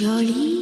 Jolie. 0.00 0.59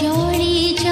ोडी 0.00 0.52
च 0.78 0.91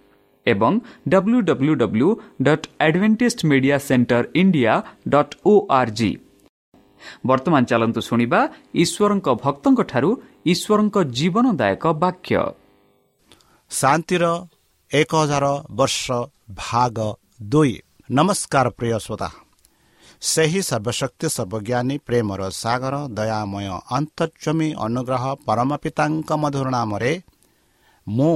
ଏବଂ 0.45 0.73
W 1.09 1.39
W 1.49 1.73
W 1.81 2.09
dot 2.41 2.65
Adventist 2.79 3.39
media 3.51 3.77
centre 3.87 4.23
India 4.41 4.73
dot 5.13 5.33
O 5.45 5.53
R 5.79 5.91
G 5.97 6.11
ବର୍ତ୍ତମାନ 7.27 7.61
ଚାଲନ୍ତୁ 7.71 8.01
ଶୁଣିବା 8.07 8.39
ଈଶ୍ୱରଙ୍କ 8.83 9.27
ଭକ୍ତଙ୍କଠାରୁ 9.43 10.09
ଈଶ୍ୱରଙ୍କ 10.45 10.97
ଜୀବନଦାୟକ 11.17 11.83
ବାକ୍ୟ 12.03 12.35
ଶାନ୍ତିର 13.71 14.25
ଏକ 14.91 15.11
ହଜାର 15.21 15.45
ବର୍ଷ 15.71 16.05
ଭାଗ 16.57 16.97
ଦୁଇ 17.51 17.73
ନମସ୍କାର 18.09 18.67
ପ୍ରିୟ 18.77 18.97
ଶ୍ରୋତା 19.05 19.29
ସେହି 20.21 20.61
ସର୍ବଶକ୍ତି 20.61 21.27
ସର୍ବଜ୍ଞାନୀ 21.35 21.95
ପ୍ରେମର 22.07 22.41
ସାଗର 22.53 22.95
ଦୟାମୟ 23.17 23.67
ଅନ୍ତର୍ଜମୀ 23.97 24.69
ଅନୁଗ୍ରହ 24.85 25.23
ପରମ 25.47 25.69
ପିତାଙ୍କ 25.83 26.29
ମଧୁର 26.43 26.67
ନାମରେ 26.75 27.13
ମୁଁ 28.07 28.35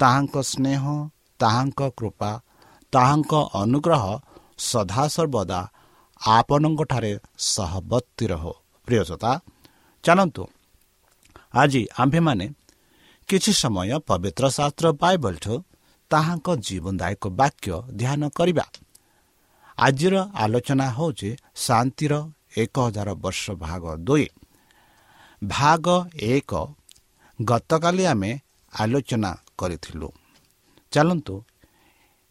ତାହାଙ୍କ 0.00 0.34
ସ୍ନେହ 0.42 0.82
ତାହାଙ୍କ 1.40 1.80
କୃପା 1.98 2.30
ତାହାଙ୍କ 2.92 3.32
ଅନୁଗ୍ରହ 3.62 4.04
ସଦାସର୍ବଦା 4.70 5.60
ଆପଣଙ୍କଠାରେ 6.20 7.12
ସହବର୍ତ୍ତୀ 7.52 8.24
ରହ। 8.32 8.44
ପ୍ରିୟସତା 8.88 9.30
ଚାଲନ୍ତୁ। 10.04 10.44
ଆଜି 11.54 11.82
ଆମ୍ଭେମାନେ 11.98 12.46
କିଛି 13.28 13.52
ସମୟ 13.52 13.90
ପବିତ୍ର 14.08 14.44
ଶାସ୍ତ୍ର 14.56 14.86
ବାଇବଲଠୁ 15.02 15.54
ତାହାଙ୍କ 16.10 16.48
ଜୀବନଦାୟକ 16.66 17.22
ବାକ୍ୟ 17.40 17.74
ଧ୍ୟାନ 18.00 18.22
କରିବା। 18.38 18.66
ଆଜିର 19.78 20.14
ଆଲୋଚନା 20.34 20.86
ହେଉଛି 20.90 21.30
ଶାନ୍ତିର 21.56 22.12
ଏକ 22.56 22.74
ହଜାର 22.80 23.08
ବର୍ଷ 23.14 23.44
ଭାଗ 23.64 23.84
ଦୁଇ। 24.06 24.26
ଭାଗ 25.42 25.86
ଏକ 26.30 26.52
ଗତକାଲି 27.38 28.04
ଆମେ 28.06 28.30
ଆଲୋଚନା 28.72 29.30
କରିଥିଲୁ। 29.60 30.08
ଚାଲନ୍ତୁ 30.92 31.34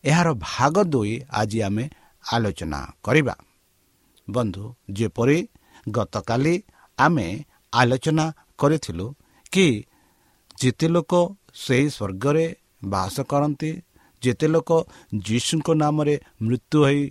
ଏହାର 0.04 0.28
ଭାଗ 0.48 0.76
ଦୁଇ 0.94 1.14
ଆଜି 1.40 1.60
ଆମେ 1.68 1.84
ଆଲୋଚନା 2.24 2.80
କରିବା। 3.06 3.36
ବନ୍ଧୁ 4.28 4.64
ଯେପରି 4.98 5.38
ଗତକାଲି 5.88 6.56
ଆମେ 6.98 7.28
ଆଲୋଚନା 7.74 8.26
କରିଥିଲୁ 8.60 9.06
କି 9.52 9.68
ଯେତେ 10.62 10.88
ଲୋକ 10.96 11.14
ସେହି 11.56 11.88
ସ୍ୱର୍ଗରେ 11.90 12.46
ବାସ 12.86 13.16
କରନ୍ତି 13.32 13.72
ଯେତେ 14.22 14.48
ଲୋକ 14.54 14.70
ଯୀଶୁଙ୍କ 15.26 15.68
ନାମରେ 15.82 16.16
ମୃତ୍ୟୁ 16.46 16.78
ହୋଇ 16.86 17.02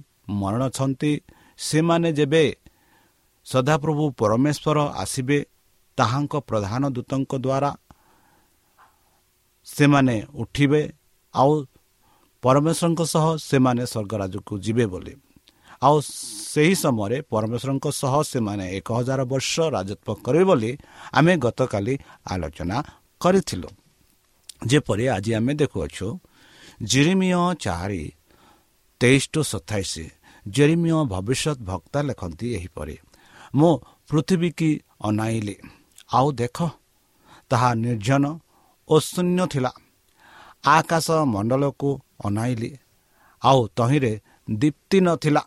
ମରଣ 0.41 0.63
ଅଛନ୍ତି 0.71 1.13
ସେମାନେ 1.59 2.09
ଯେବେ 2.19 2.45
ସଦାପ୍ରଭୁ 3.47 4.05
ପରମେଶ୍ୱର 4.21 4.79
ଆସିବେ 5.03 5.39
ତାହାଙ୍କ 5.99 6.35
ପ୍ରଧାନ 6.49 6.83
ଦୂତଙ୍କ 6.97 7.33
ଦ୍ୱାରା 7.45 7.71
ସେମାନେ 9.77 10.17
ଉଠିବେ 10.41 10.83
ଆଉ 11.35 11.53
ପରମେଶ୍ୱରଙ୍କ 12.43 13.01
ସହ 13.13 13.27
ସେମାନେ 13.51 13.83
ସ୍ୱର୍ଗରାଜକୁ 13.93 14.53
ଯିବେ 14.65 14.87
ବୋଲି। 14.93 15.15
ଆଉ 15.83 15.97
ସେହି 16.53 16.75
ସମୟରେ 16.85 17.19
ପରମେଶ୍ୱରଙ୍କ 17.33 17.87
ସହ 18.01 18.15
ସେମାନେ 18.33 18.65
ଏକ 18.79 18.89
ହଜାର 18.99 19.21
ବର୍ଷ 19.33 19.55
ରାଜତ୍ୱ 19.75 20.23
କରିବେ 20.25 20.45
ବୋଲି 20.51 20.73
ଆମେ 21.19 21.33
ଗତକାଲି 21.45 21.95
ଆଲୋଚନା 22.33 22.77
କରିଥିଲୁ। 23.21 23.69
ଯେପରି 24.71 25.05
ଆଜି 25.17 25.33
ଆମେ 25.39 25.53
ଦେଖୁଅଛୁ 25.61 26.07
ଜିରିମିୟ 26.83 27.41
ଚାରି 27.65 28.05
ତେଇଶ 29.01 29.23
ଟୁ 29.33 29.41
ସତାଇଶ 29.53 29.93
ଜେରିମିୟ 30.47 31.01
ଭବିଷ୍ୟତ 31.15 31.59
ବକ୍ତା 31.71 31.99
ଲେଖନ୍ତି 32.09 32.47
ଏହିପରି 32.59 32.97
ମୁଁ 33.55 33.73
ପୃଥିବୀ 34.09 34.51
କି 34.59 34.71
ଅନାଇଲି। 35.09 35.57
ଆଉ 36.17 36.29
ଦେଖ 36.41 36.57
ତାହା 37.51 37.71
ନିର୍ଜନ 37.85 38.25
ଓ 38.89 38.95
ଶୂନ୍ୟ 39.01 39.45
ଥିଲା। 39.47 39.73
ଆକାଶ 40.67 41.07
ମଣ୍ଡଳକୁ 41.25 41.91
ଅନାଇଲି। 42.25 42.71
ଆଉ 43.43 43.61
ତହିଁରେ 43.77 44.13
ଦୀପ୍ତି 44.49 44.99
ନଥିଲା। 45.01 45.43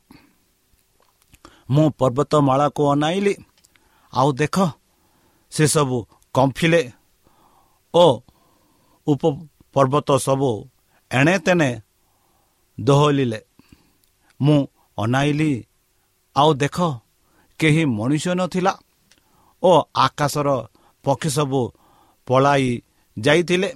ମୁଁ 1.70 1.86
ପର୍ବତମାଳାକୁ 2.00 2.82
ଅନାଇଲି। 2.94 3.34
ଆଉ 4.14 4.30
ଦେଖ 4.32 4.58
ସେସବୁ 5.52 5.98
କମ୍ଫିଲେ 6.36 6.82
ଓ 7.94 8.06
ଉପ 9.08 9.24
ପର୍ବତ 9.74 10.10
ସବୁ 10.18 10.52
ଏଣେ 11.12 11.36
ତେଣେ 11.46 11.70
ଦୋହଲିଲେ। 12.78 13.40
ମୁଁ 14.40 14.58
ଅନାଇଲି। 14.98 15.52
ଆଉ 16.36 16.50
ଦେଖ 16.54 16.78
କେହି 17.60 17.84
ମଣିଷ 17.98 18.26
ନଥିଲା 18.40 18.74
ଓ 19.64 19.72
ଆକାଶର 19.96 20.50
ପକ୍ଷୀ 21.06 21.30
ସବୁ 21.38 21.62
ପଳାଇ 22.28 22.70
ଯାଇଥିଲେ। 23.18 23.70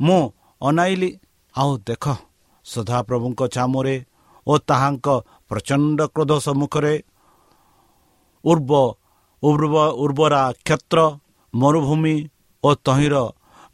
ମୁଁ 0.00 0.20
ଅନାଇଲି 0.60 1.10
ଆଉ 1.54 1.70
ଦେଖ 1.86 2.04
ସଦାପ୍ରଭୁଙ୍କ 2.66 3.40
ଚାମରେ 3.54 3.96
ଓ 4.46 4.52
ତାହାଙ୍କ 4.68 5.06
ପ୍ରଚଣ୍ଡ 5.48 5.98
କ୍ରୋଧ 6.14 6.32
ସମ୍ମୁଖରେ 6.46 6.94
ଉର୍ବ 8.44 8.72
ଉର୍ବରା 9.42 10.42
କ୍ଷେତ୍ର 10.66 10.98
ମରୁଭୂମି 11.54 12.16
ଓ 12.64 12.68
ତହିଁର 12.86 13.16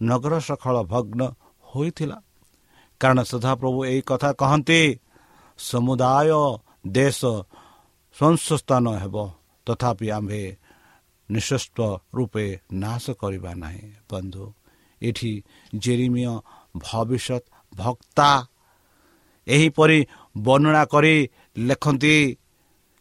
ନଗର 0.02 0.34
ସଖଳ 0.38 0.76
ଭଗ୍ନ 0.82 1.20
ହୋଇଥିଲା। 1.64 2.18
କାରଣ 3.00 3.18
ସଦାପ୍ରଭୁ 3.22 3.78
ଏହି 3.84 4.00
କଥା 4.10 4.30
କହନ୍ତି 4.40 4.80
ସମୁଦାୟ 5.58 6.30
ଦେଶ 6.88 7.20
ସଂସ୍ଥାନ 8.16 8.86
ହେବ 9.02 9.16
ତଥାପି 9.66 10.06
ଆମ୍ଭେ 10.10 10.42
ନିଃଶ୍ୱସ୍ତ 11.28 11.78
ରୂପେ 12.16 12.46
ନାଶ 12.72 13.04
କରିବା 13.20 13.52
ନାହିଁ 13.54 13.84
ବନ୍ଧୁ। 14.10 14.44
ଏଠି 15.02 15.32
ଜେରିମିୟ 15.76 16.32
ଭବିଷ୍ୟତ 16.84 17.42
ଭକ୍ତା 17.72 18.30
ଏହିପରି 19.46 19.98
ବର୍ଣ୍ଣନା 20.36 20.82
କରି 20.84 21.16
ଲେଖନ୍ତି 21.58 22.16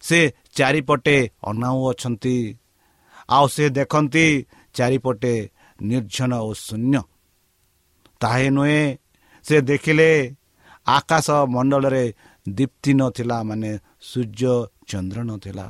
ସେ 0.03 0.19
ଚାରିପଟେ 0.55 1.17
ଅନାଉ 1.43 1.77
ଅଛନ୍ତି 1.91 2.37
ଆଉ 3.29 3.45
ସେ 3.47 3.65
ଦେଖନ୍ତି 3.69 4.25
ଚାରିପଟେ 4.75 5.33
ନିର୍ଜନ 5.79 6.31
ଓ 6.39 6.51
ଶୂନ୍ୟ 6.57 7.01
ତାହା 8.21 8.49
ନୁହେଁ 8.49 8.81
ସେ 9.45 9.55
ଦେଖିଲେ 9.61 10.09
ଆକାଶ 10.87 11.27
ମଣ୍ଡଳରେ 11.47 12.03
ଦୀପ୍ତି 12.45 12.91
ନଥିଲା 12.93 13.37
ମାନେ 13.43 13.71
ସୂର୍ଯ୍ୟ 14.01 14.53
ଚନ୍ଦ୍ର 14.89 15.19
ନଥିଲା 15.23 15.67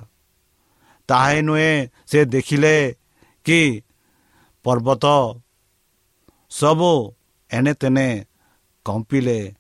ତାହା 1.10 1.39
ନୁହେଁ 1.41 1.72
ସେ 2.05 2.19
ଦେଖିଲେ 2.25 2.75
କି 3.46 3.62
ପର୍ବତ 4.65 5.05
ସବୁ 6.51 7.15
ଏଣେ 7.51 7.73
ତେନେ 7.73 8.25
କମ୍ପିଲେ 8.85 9.55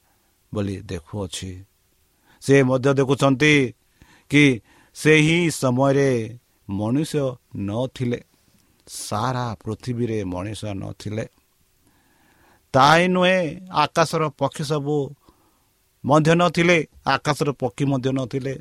ବୋଲି 0.53 0.75
ଦେଖୁଅଛି। 0.81 1.51
ସେ 2.41 2.63
ମଧ୍ୟ 2.63 2.93
ଦେଖୁଛନ୍ତି 2.93 3.53
କି 4.29 4.61
ସେହି 4.95 5.51
ସମୟରେ 5.51 6.39
ମଣିଷ 6.69 7.15
ନଥିଲେ 7.57 8.19
ସାରା 8.87 9.55
ପୃଥିବୀରେ 9.63 10.23
ମଣିଷ 10.23 10.65
ନଥିଲେ। 10.65 11.25
ତାହା 12.73 13.07
ନୁହେଁ 13.07 13.39
ଆକାଶର 13.71 14.23
ପକ୍ଷୀ 14.29 14.63
ସବୁ 14.63 14.97
ମଧ୍ୟ 16.05 16.33
ନଥିଲେ 16.35 16.77
ଆକାଶର 17.05 17.49
ପକ୍ଷୀ 17.51 17.85
ମଧ୍ୟ 17.85 18.09
ନଥିଲେ। 18.11 18.53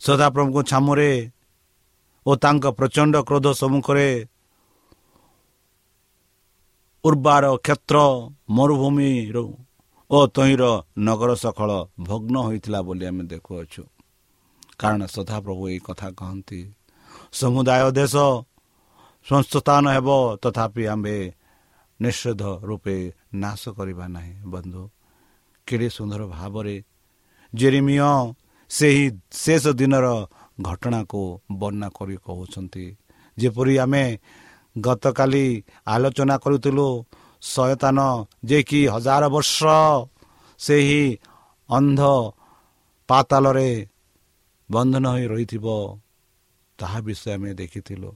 ସଦାପ୍ରଭୁଙ୍କ 0.00 0.58
ଛାମୁରେ 0.62 1.30
ଓ 2.26 2.30
ତାଙ୍କ 2.36 2.64
ପ୍ରଚଣ୍ଡ 2.66 3.14
କ୍ରୋଧ 3.22 3.46
ସମ୍ମୁଖରେ 3.52 4.08
ଉର୍ବାର 7.06 7.44
କ୍ଷେତ୍ର 7.64 7.96
ମରୁଭୂମିରୁ 8.56 9.44
ଓ 10.10 10.18
ତହିଁର 10.36 10.64
ନଗର 11.06 11.30
ସକଳ 11.44 11.70
ଭଗ୍ନ 12.08 12.34
ହୋଇଥିଲା 12.46 12.80
ବୋଲି 12.86 13.04
ଆମେ 13.10 13.24
ଦେଖୁଅଛୁ। 13.32 13.82
କାରଣ 14.80 15.00
ସଦାପ୍ରଭୁ 15.14 15.62
ଏହି 15.70 15.80
କଥା 15.88 16.08
କହନ୍ତି 16.18 16.60
ସମୁଦାୟ 17.32 17.86
ଦେଶ 17.98 18.14
ସଂସ୍ଥାନ 19.26 19.84
ହେବ 19.96 20.08
ତଥାପି 20.42 20.82
ଆମ୍ଭେ 20.94 21.18
ନିଷେଧ 22.00 22.42
ରୂପେ 22.68 22.96
ନାଶ 23.42 23.62
କରିବା 23.78 24.06
ନାହିଁ। 24.16 24.34
ବନ୍ଧୁ 24.52 24.82
କେଡ଼େ 25.66 25.88
ସୁନ୍ଦର 25.96 26.22
ଭାବରେ 26.36 26.76
ଜେରିମିୟ 27.52 28.00
ସେହି 28.70 29.06
ଶେଷ 29.42 29.64
ଦିନର 29.80 30.06
ଘଟଣାକୁ 30.68 31.22
ବର୍ଣ୍ଣନା 31.60 31.88
କରି 31.98 32.16
କହୁଛନ୍ତି। 32.26 32.86
ଯେପରି 33.36 33.74
ଆମେ 33.84 34.04
ଗତକାଲି 34.80 35.46
ଆଲୋଚନା 35.86 36.36
କରୁଥିଲୁ 36.38 36.88
ଶୟତାନ 37.42 37.98
ଯେ 38.44 38.58
କି 38.62 38.80
ହଜାର 38.86 39.24
ବର୍ଷ 39.28 39.60
ସେହି 40.60 41.02
ଅନ୍ଧ 41.68 42.00
ପାତାଲରେ 43.08 43.70
ବନ୍ଧନ 44.68 45.04
ହୋଇ 45.06 45.24
ରହିଥିବ 45.26 45.66
ତାହା 46.78 46.98
ବିଷୟ 47.00 47.26
ଆମେ 47.34 47.50
ଦେଖିଥିଲୁ। 47.54 48.10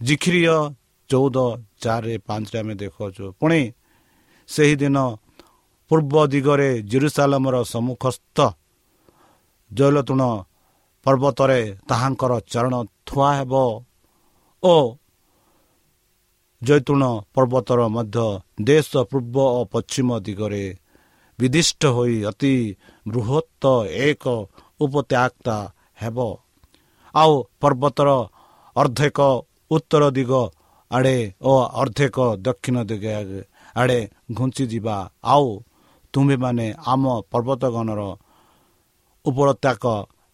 ଜିଖିରିୟ 0.00 0.56
ଚଉଦ 1.10 1.36
ଚାରି 1.82 2.14
ପାଞ୍ଚରେ 2.18 2.58
ଆମେ 2.62 2.74
ଦେଖୁଅଛୁ। 2.74 3.24
ପୁଣି 3.40 3.60
ସେହିଦିନ 4.48 4.96
ପୂର୍ବ 5.90 6.14
ଦିଗରେ 6.26 6.70
ଜିରୁସାଲମର 6.82 7.56
ସମ୍ମୁଖସ୍ଥ 7.72 8.38
ଜୈଲତୁଣ 9.70 10.22
ପର୍ବତରେ 11.06 11.60
ତାହାଙ୍କର 11.88 12.32
ଚରଣ 12.52 12.74
ଥୁଆ 13.06 13.30
ହେବ 13.38 13.52
ଓ 14.62 14.74
ଜୈତୁଣ 16.62 17.02
ପର୍ବତର 17.34 17.80
ମଧ୍ୟ 17.88 18.26
ଦେଶ 18.68 18.90
ପୂର୍ବ 19.10 19.36
ଓ 19.58 19.60
ପଶ୍ଚିମ 19.72 20.08
ଦିଗରେ 20.26 20.64
ବିଦିଷ୍ଟ 21.38 21.82
ହୋଇ 21.96 22.16
ଅତି 22.30 22.54
ବୃହତ୍ତ 23.06 23.64
ଏକ 24.06 24.24
ଉପତ୍ୟାକ୍ତା 24.80 25.56
ହେବ। 26.02 26.18
ଆଉ 27.14 27.32
ପର୍ବତର 27.60 28.08
ଅର୍ଦ୍ଧେକ 28.76 29.18
ଉତ୍ତର 29.70 30.02
ଦିଗ 30.16 30.32
ଆଡ଼େ 30.90 31.16
ଓ 31.42 31.52
ଅର୍ଦ୍ଧେକ 31.80 32.16
ଦକ୍ଷିଣ 32.44 32.76
ଦିଗ 32.90 33.04
ଆଡ଼େ 33.76 33.98
ଘୁଞ୍ଚିଯିବା 34.36 34.96
ଆଉ 35.24 35.46
ତୁମ୍ଭେମାନେ 36.14 36.66
ଆମ 36.92 37.04
ପର୍ବତଗଣର 37.32 38.00
ଉପତ୍ୟାକ 39.24 39.84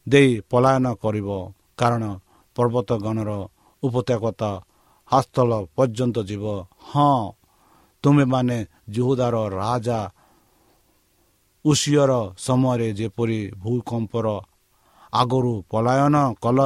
ଦେଇ 0.06 0.30
ପଳାୟନ 0.50 0.86
କରିବ। 1.02 1.28
କାରଣ 1.78 2.04
ପର୍ବତଗଣର 2.56 3.30
ଉପତ୍ୟାକତା 3.82 4.50
ହାସ୍ତଳ 5.10 5.50
ପର୍ଯ୍ୟନ୍ତ 5.76 6.16
ଯିବ। 6.28 6.44
ହଁ 6.88 7.22
ତୁମେମାନେ 8.04 8.58
ଜୁହୁଦାର 8.94 9.36
ରାଜା 9.60 10.00
ଉଷିୟର 11.64 12.12
ସମୟରେ 12.38 12.88
ଯେପରି 12.98 13.40
ଭୂକମ୍ପର 13.62 14.26
ଆଗରୁ 15.12 15.54
ପଳାୟନ 15.70 16.16
କଲ 16.44 16.58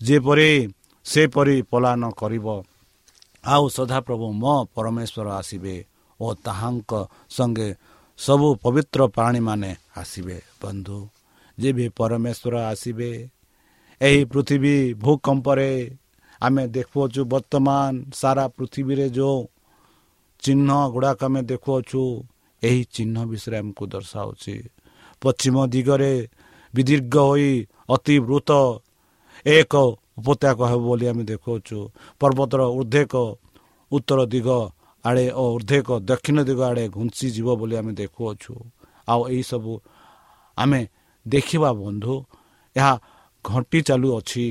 ଯେପରି 0.00 0.50
ସେପରି 1.06 1.56
ପଳାୟନ 1.70 2.02
କରିବ 2.20 2.46
ଆଉ 3.44 3.64
ସଦାପ୍ରଭୁ 3.76 4.26
ମୋ 4.42 4.54
ପରମେଶ୍ୱର 4.74 5.26
ଆସିବେ 5.40 5.76
ଓ 6.20 6.26
ତାହାଙ୍କ 6.44 6.92
ସଙ୍ଗେ 7.36 7.68
ସବୁ 8.18 8.48
ପବିତ୍ର 8.62 9.00
ପ୍ରାଣୀମାନେ 9.16 9.70
ଆସିବେ। 10.00 10.38
ବନ୍ଧୁ 10.62 10.98
ଯେବେ 11.58 11.86
ପରମେଶ୍ୱର 11.98 12.54
ଆସିବେ 12.72 13.10
ଏହି 14.00 14.20
ପୃଥିବୀ 14.32 14.76
ଭୂକମ୍ପରେ 15.02 15.70
ଆମେ 16.42 16.62
ଦେଖୁଅଛୁ 16.76 17.20
ବର୍ତ୍ତମାନ 17.32 17.92
ସାରା 18.12 18.44
ପୃଥିବୀରେ 18.56 19.06
ଯେଉଁ 19.16 19.38
ଚିହ୍ନ 20.42 20.68
ଗୁଡ଼ାକ 20.94 21.20
ଆମେ 21.24 21.40
ଦେଖୁଅଛୁ 21.50 22.02
ଏହି 22.62 22.82
ଚିହ୍ନ 22.94 23.16
ବିଷୟରେ 23.30 23.56
ଆମକୁ 23.62 23.84
ଦର୍ଶାଉଛି। 23.94 24.54
ପଶ୍ଚିମ 25.22 25.56
ଦିଗରେ 25.74 26.12
ବିଦୀର୍ଘ 26.74 27.14
ହୋଇ 27.28 27.52
ଅତି 27.94 28.16
ବୃତ 28.28 28.50
ଏକ 29.46 29.72
ଉପତ୍ୟାକ 30.18 30.58
ହେବ 30.70 30.80
ବୋଲି 30.88 31.06
ଆମେ 31.10 31.24
ଦେଖୁଅଛୁ। 31.32 31.78
ପର୍ବତର 32.20 32.60
ଉର୍ଦ୍ଧେକ 32.78 33.14
ଉତ୍ତର 33.92 34.20
ଦିଗ 34.34 34.48
ଆଡ଼େ 35.04 35.26
ଓ 35.32 35.44
ଉର୍ଦ୍ଧେକ 35.56 35.88
ଦକ୍ଷିଣ 36.08 36.38
ଦିଗ 36.48 36.60
ଆଡ଼େ 36.70 36.84
ଘୁଞ୍ଚିଯିବ 36.96 37.48
ବୋଲି 37.60 37.74
ଆମେ 37.80 37.92
ଦେଖୁଅଛୁ। 38.00 38.52
ଆଉ 39.08 39.20
ଏହିସବୁ 39.28 39.72
ଆମେ 40.58 40.80
ଦେଖିବା 41.26 41.70
ବନ୍ଧୁ 41.80 42.14
ଏହା 42.76 42.92
ଘଣ୍ଟି 43.44 43.78
ଚାଲୁଅଛି 43.88 44.46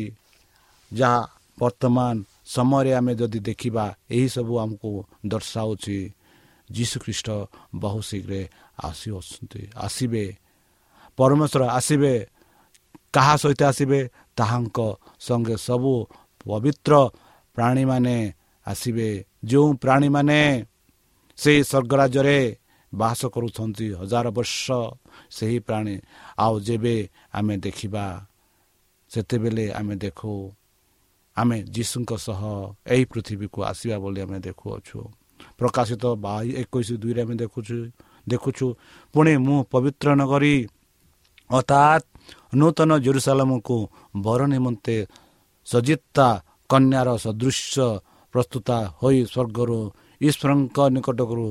ଯାହା 0.91 1.21
ବର୍ତ୍ତମାନ 1.59 2.15
ସମୟରେ 2.45 2.91
ଆମେ 2.93 3.13
ଯଦି 3.15 3.39
ଦେଖିବା 3.39 3.85
ଏହିସବୁ 4.11 4.53
ଆମକୁ 4.59 4.91
ଦର୍ଶାଉଛି 5.27 5.97
ଯୀଶୁଖ୍ରୀଷ୍ଟ 6.71 7.27
ବହୁ 7.75 7.99
ଶୀଘ୍ର 8.01 8.33
ଆସିଅଛନ୍ତି 8.83 9.61
ଆସିବେ 9.77 10.25
ପରମେଶ୍ୱର 11.17 11.63
ଆସିବେ 11.69 12.13
କାହା 13.13 13.35
ସହିତ 13.37 13.61
ଆସିବେ 13.63 13.99
ତାହାଙ୍କ 14.37 14.79
ସଙ୍ଗେ 15.19 15.55
ସବୁ 15.57 15.93
ପବିତ୍ର 16.45 16.93
ପ୍ରାଣୀମାନେ 17.55 18.17
ଆସିବେ। 18.67 19.09
ଯେଉଁ 19.45 19.67
ପ୍ରାଣୀମାନେ 19.73 20.41
ସେହି 21.37 21.61
ସ୍ୱର୍ଗରାଜ୍ୟରେ 21.63 22.39
ବାସ 22.93 23.19
କରୁଛନ୍ତି 23.25 23.87
ହଜାର 23.93 24.25
ବର୍ଷ 24.29 24.65
ସେହି 25.31 25.57
ପ୍ରାଣୀ 25.59 25.95
ଆଉ 26.37 26.55
ଯେବେ 26.59 26.95
ଆମେ 27.33 27.55
ଦେଖିବା 27.57 28.05
ସେତେବେଳେ 29.11 29.65
ଆମେ 29.73 29.95
ଦେଖୁ 29.95 30.33
ଆମେ 31.37 31.57
ଯୀଶୁଙ୍କ 31.75 32.11
ସହ 32.25 32.41
ଏହି 32.93 33.03
ପୃଥିବୀକୁ 33.11 33.59
ଆସିବା 33.69 33.97
ବୋଲି 34.03 34.19
ଆମେ 34.25 34.37
ଦେଖୁଅଛୁ। 34.47 34.97
ପ୍ରକାଶିତ 35.59 36.03
ବା 36.23 36.33
ଏକୋଇଶ 36.61 36.89
ଦୁଇରେ 37.01 37.21
ଆମେ 37.25 37.35
ଦେଖୁଛୁ 37.43 37.75
ଦେଖୁଛୁ 38.27 38.65
ପୁଣି 39.15 39.33
ମୁଁ 39.45 39.57
ପବିତ୍ର 39.71 40.07
ନଗରୀ 40.21 40.55
ଅର୍ଥାତ୍ 41.49 42.05
ନୂତନ 42.59 42.91
ଜେରୁସାଲାମକୁ 43.05 43.77
ବର 44.25 44.41
ନିମନ୍ତେ 44.53 44.95
ସଜିତା 45.67 46.27
କନ୍ୟାର 46.71 47.09
ସଦୃଶ 47.25 47.73
ପ୍ରସ୍ତୁତ 48.33 48.69
ହୋଇ 48.99 49.19
ସ୍ୱର୍ଗରୁ 49.31 49.79
ଈଶ୍ୱରଙ୍କ 50.21 50.77
ନିକଟରୁ 50.95 51.47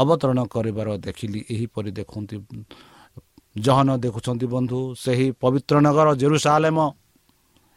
ଅବତରଣ 0.00 0.38
କରିବାର 0.54 0.88
ଦେଖିଲି। 1.06 1.40
ଏହିପରି 1.54 1.90
ଦେଖନ୍ତି 1.98 2.36
ଜହନ 3.56 3.88
ଦେଖୁଛନ୍ତି 4.04 4.46
ବନ୍ଧୁ 4.54 4.80
ସେହି 5.02 5.26
ପବିତ୍ର 5.42 5.74
ନଗର 5.86 6.08
ଜେରୁସାଲେମ 6.22 6.78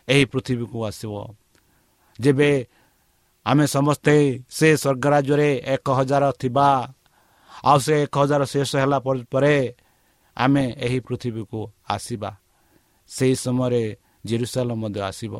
ଏହି 0.07 0.25
ପୃଥିବୀକୁ 0.25 0.77
ଆସିବ। 0.85 1.13
ଯେବେ 2.19 2.67
ଆମେ 3.45 3.65
ସମସ୍ତେ 3.67 4.15
ସେ 4.49 4.67
ସ୍ୱର୍ଗରାଜ୍ୟରେ 4.77 5.49
ଏକ 5.65 5.85
ହଜାର 5.89 6.31
ଥିବା 6.31 6.93
ଆଉ 7.63 7.79
ସେ 7.79 7.93
ଏକ 8.03 8.15
ହଜାର 8.17 8.43
ଶେଷ 8.45 8.75
ହେଲା 8.75 8.99
ପରେ 9.31 9.55
ଆମେ 10.37 10.63
ଏହି 10.85 10.99
ପୃଥିବୀକୁ 10.99 11.59
ଆସିବା। 11.89 12.31
ସେହି 13.07 13.35
ସମୟରେ 13.35 13.83
ଜେରୁସାଲ 14.25 14.69
ମଧ୍ୟ 14.73 14.99
ଆସିବ। 15.01 15.33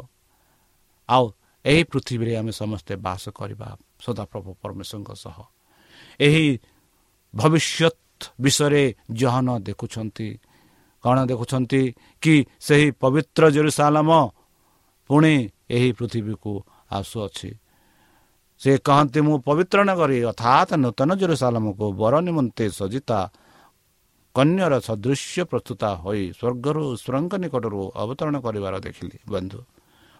ଆଉ 1.10 1.26
ଏହି 1.66 1.84
ପୃଥିବୀରେ 1.84 2.34
ଆମେ 2.38 2.52
ସମସ୍ତେ 2.52 2.94
ବାସ 2.96 3.24
କରିବା 3.30 3.68
ସଦାପ୍ରଭୁ 4.06 4.50
ପରମେଶ୍ୱରଙ୍କ 4.62 5.10
ସହ। 5.14 5.38
ଏହି 6.20 6.46
ଭବିଷ୍ୟତ 7.36 8.20
ବିଷୟରେ 8.42 8.84
ଜହନ 9.12 9.48
ଦେଖୁଛନ୍ତି। 9.60 10.30
କ'ଣ 11.04 11.18
ଦେଖୁଛନ୍ତି? 11.26 11.84
କି 12.22 12.36
ସେହି 12.60 12.88
ପବିତ୍ର 12.92 13.44
ଜେରୁସାଲମ 13.50 14.10
ପୁଣି 15.10 15.34
ଏହି 15.76 15.90
ପୃଥିବୀକୁ 15.98 16.52
ଆସୁଅଛି। 16.92 17.50
ସେ 18.62 18.72
କହନ୍ତି 18.88 19.20
ମୁଁ 19.22 19.36
ପବିତ୍ର 19.48 19.80
ନଗରୀ 19.90 20.18
ଅର୍ଥାତ୍ 20.32 20.72
ନୂତନ 20.84 21.10
ଜେରୁସାଲମକୁ 21.22 21.86
ବର 22.02 22.14
ନିମନ୍ତେ 22.28 22.66
ସଜିତା 22.80 23.20
କନ୍ୟାର 24.36 24.74
ସଦୃଶ୍ୟ 24.88 25.42
ପ୍ରସ୍ତୁତ 25.52 25.82
ହୋଇ 26.04 26.24
ସ୍ୱର୍ଗରୁ 26.38 26.84
ସୁରଙ୍ଗ 27.04 27.34
ନିକଟରୁ 27.44 27.82
ଅବତରଣ 28.02 28.36
କରିବାର 28.46 28.76
ଦେଖିଲି। 28.86 29.18
ବନ୍ଧୁ 29.30 29.60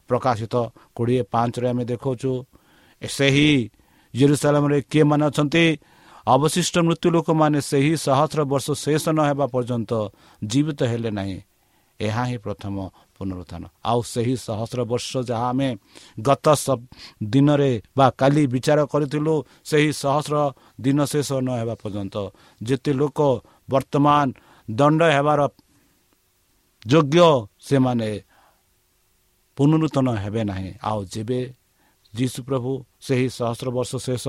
ପ୍ରକାଶିତ 0.10 0.56
କୋଡ଼ିଏ 0.96 1.24
ପାଞ୍ଚରେ 1.34 1.68
ଆମେ 1.72 1.84
ଦେଖାଉଛୁ 1.92 2.32
ସେହି 3.02 3.50
ଜେରୁସାଲାମରେ 4.14 4.78
କିଏମାନେ 4.92 5.24
ଅଛନ୍ତି? 5.30 5.66
ଅବଶିଷ୍ଟ 6.28 6.76
ମୃତ୍ୟୁ 6.88 7.08
ଲୋକମାନେ 7.16 7.60
ସେହି 7.62 7.94
ସହସ୍ର 8.06 8.40
ବର୍ଷ 8.52 8.68
ଶେଷ 8.84 9.04
ନ 9.16 9.20
ହେବା 9.30 9.46
ପର୍ଯ୍ୟନ୍ତ 9.54 9.92
ଜୀବିତ 10.42 10.80
ହେଲେ 10.92 11.12
ନାହିଁ। 11.18 11.38
ଏହା 12.00 12.24
ହିଁ 12.30 12.38
ପ୍ରଥମ 12.38 12.76
ପୁନରୁତ୍ଥାନ 13.18 13.64
ଆଉ 13.86 14.00
ସେହି 14.14 14.36
ସହସ୍ର 14.48 14.80
ବର୍ଷ 14.92 15.12
ଯାହା 15.30 15.48
ଆମେ 15.50 15.70
ଗତ 16.22 16.46
ଦିନରେ 17.24 17.72
ବା 17.98 18.08
କାଲି 18.20 18.44
ବିଚାର 18.54 18.80
କରିଥିଲୁ 18.94 19.36
ସେହି 19.70 19.90
ସହସ୍ର 20.02 20.36
ଦିନ 20.82 21.00
ଶେଷ 21.12 21.30
ନ 21.46 21.50
ହେବା 21.60 21.76
ପର୍ଯ୍ୟନ୍ତ 21.82 22.16
ଯେତେ 22.62 22.92
ଲୋକ 23.00 23.20
ବର୍ତ୍ତମାନ 23.70 24.28
ଦଣ୍ଡ 24.68 25.02
ହେବାର 25.16 25.42
ଯୋଗ୍ୟ 26.86 27.30
ସେମାନେ 27.60 28.10
ପୁନରୁତ୍ତନ 29.58 30.08
ହେବେ 30.24 30.42
ନାହିଁ। 30.50 30.72
ଆଉ 30.90 31.00
ଯେବେ 31.14 31.40
ଯୀଶୁ 32.14 32.40
ପ୍ରଭୁ 32.48 32.72
ସେହି 33.08 33.28
ସହସ୍ର 33.38 33.68
ବର୍ଷ 33.78 33.92
ଶେଷ 34.08 34.24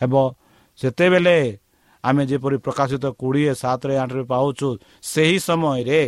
ହେବ 0.00 0.14
ସେତେବେଳେ 0.78 1.38
ଆମେ 2.04 2.22
ଯେପରି 2.30 2.56
ପ୍ରକାଶିତ 2.64 3.04
କୋଡ଼ିଏ 3.20 3.52
ସାତରେ 3.62 3.94
ଆଠରେ 4.02 4.22
ପାଉଛୁ 4.32 4.68
ସେହି 5.02 5.38
ସମୟରେ 5.48 6.00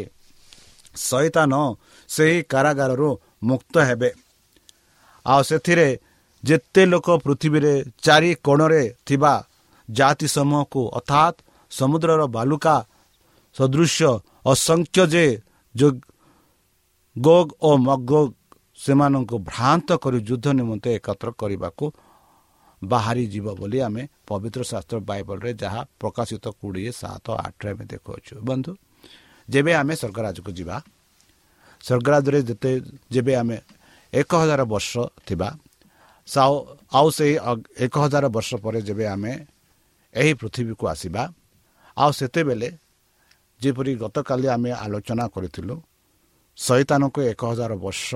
ସୈତାନ 1.07 1.52
ସେହି 2.09 2.38
କାରାଗାରରୁ 2.52 3.11
ମୁକ୍ତ 3.49 3.75
ହେବେ। 3.88 4.11
ଆଉ 5.26 5.40
ସେଥିରେ 5.50 5.88
ଯେତେ 6.45 6.83
ଲୋକ 6.93 7.07
ପୃଥିବୀରେ 7.25 7.75
ଚାରି 8.05 8.31
କୋଣରେ 8.47 8.83
ଥିବା 9.07 9.33
ଜାତି 9.88 10.26
ସମୂହକୁ 10.37 10.81
ଅର୍ଥାତ୍ 10.99 11.37
ସମୁଦ୍ରର 11.73 12.23
ବାଲୁକା 12.37 12.76
ସଦୃଶ୍ୟ 13.57 14.11
ଅସଂଖ୍ୟ 14.52 15.02
ଯେ 15.12 15.25
ଗୋଗ 17.17 17.49
ଓ 17.61 17.71
ମଗୋଗ 17.87 18.26
ସେମାନଙ୍କୁ 18.78 19.37
ଭ୍ରାନ୍ତ 19.50 19.88
କରି 20.02 20.19
ଯୁଦ୍ଧ 20.28 20.47
ନିମନ୍ତେ 20.59 20.88
ଏକତ୍ର 20.99 21.28
କରିବାକୁ 21.40 21.85
ବାହାରି 22.83 23.25
ଯିବ 23.33 23.47
ବୋଲି 23.61 23.78
ଆମେ 23.87 24.02
ପବିତ୍ର 24.28 24.61
ଶାସ୍ତ୍ର 24.71 24.99
ବାଇବଲରେ 25.09 25.50
ଯାହା 25.62 25.81
ପ୍ରକାଶିତ 26.00 26.45
କୋଡ଼ିଏ 26.61 26.90
ସାତ 27.00 27.26
ଆଠରେ 27.47 27.71
ଆମେ 27.75 27.85
ଦେଖୁଅଛୁ। 27.93 28.35
ବନ୍ଧୁ 28.49 28.71
ଯେବେ 29.49 29.73
ଆମେ 29.81 29.95
ସ୍ୱର୍ଗରାଜକୁ 30.00 30.50
ଯିବା 30.59 30.76
ସ୍ୱର୍ଗରାଜରେ 31.85 32.40
ଯେତେ 32.49 32.71
ଯେବେ 33.11 33.33
ଆମେ 33.40 33.57
ଏକ 34.12 34.31
ହଜାର 34.35 34.62
ବର୍ଷ 34.64 34.93
ଥିବା 35.26 35.49
ଆଉ 36.93 37.09
ସେହି 37.17 37.35
ଏକ 37.85 37.95
ହଜାର 38.05 38.25
ବର୍ଷ 38.28 38.50
ପରେ 38.64 38.81
ଯେବେ 38.88 39.05
ଆମେ 39.14 39.33
ଏହି 40.14 40.33
ପୃଥିବୀକୁ 40.40 40.85
ଆସିବା 40.93 41.23
ଆଉ 41.97 42.11
ସେତେବେଳେ 42.19 42.69
ଯେପରି 43.61 43.93
ଗତକାଲି 44.02 44.47
ଆମେ 44.55 44.71
ଆଲୋଚନା 44.85 45.25
କରିଥିଲୁ 45.35 45.75
ଶୈତାନକୁ 46.59 47.21
ଏକ 47.33 47.40
ହଜାର 47.50 47.73
ବର୍ଷ 47.76 48.09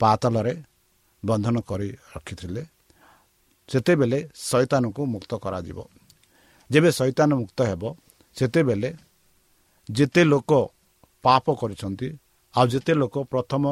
ପାତଲରେ 0.00 0.54
ବନ୍ଧନ 1.22 1.56
କରି 1.68 1.88
ରଖିଥିଲେ 2.14 2.62
ସେତେବେଳେ 3.68 4.18
ଶୈତାନକୁ 4.48 5.02
ମୁକ୍ତ 5.14 5.32
କରାଯିବ 5.44 5.78
ଯେବେ 6.70 6.90
ଶୈତାନ 6.98 7.30
ମୁକ୍ତ 7.40 7.58
ହେବ 7.70 7.82
ସେତେବେଳେ 8.36 8.90
ଯେତେ 9.96 10.22
ଲୋକ 10.24 10.50
ପାପ 11.24 11.44
କରିଛନ୍ତି 11.60 12.08
ଆଉ 12.54 12.66
ଯେତେ 12.72 12.92
ଲୋକ 13.00 13.14
ପ୍ରଥମ 13.32 13.64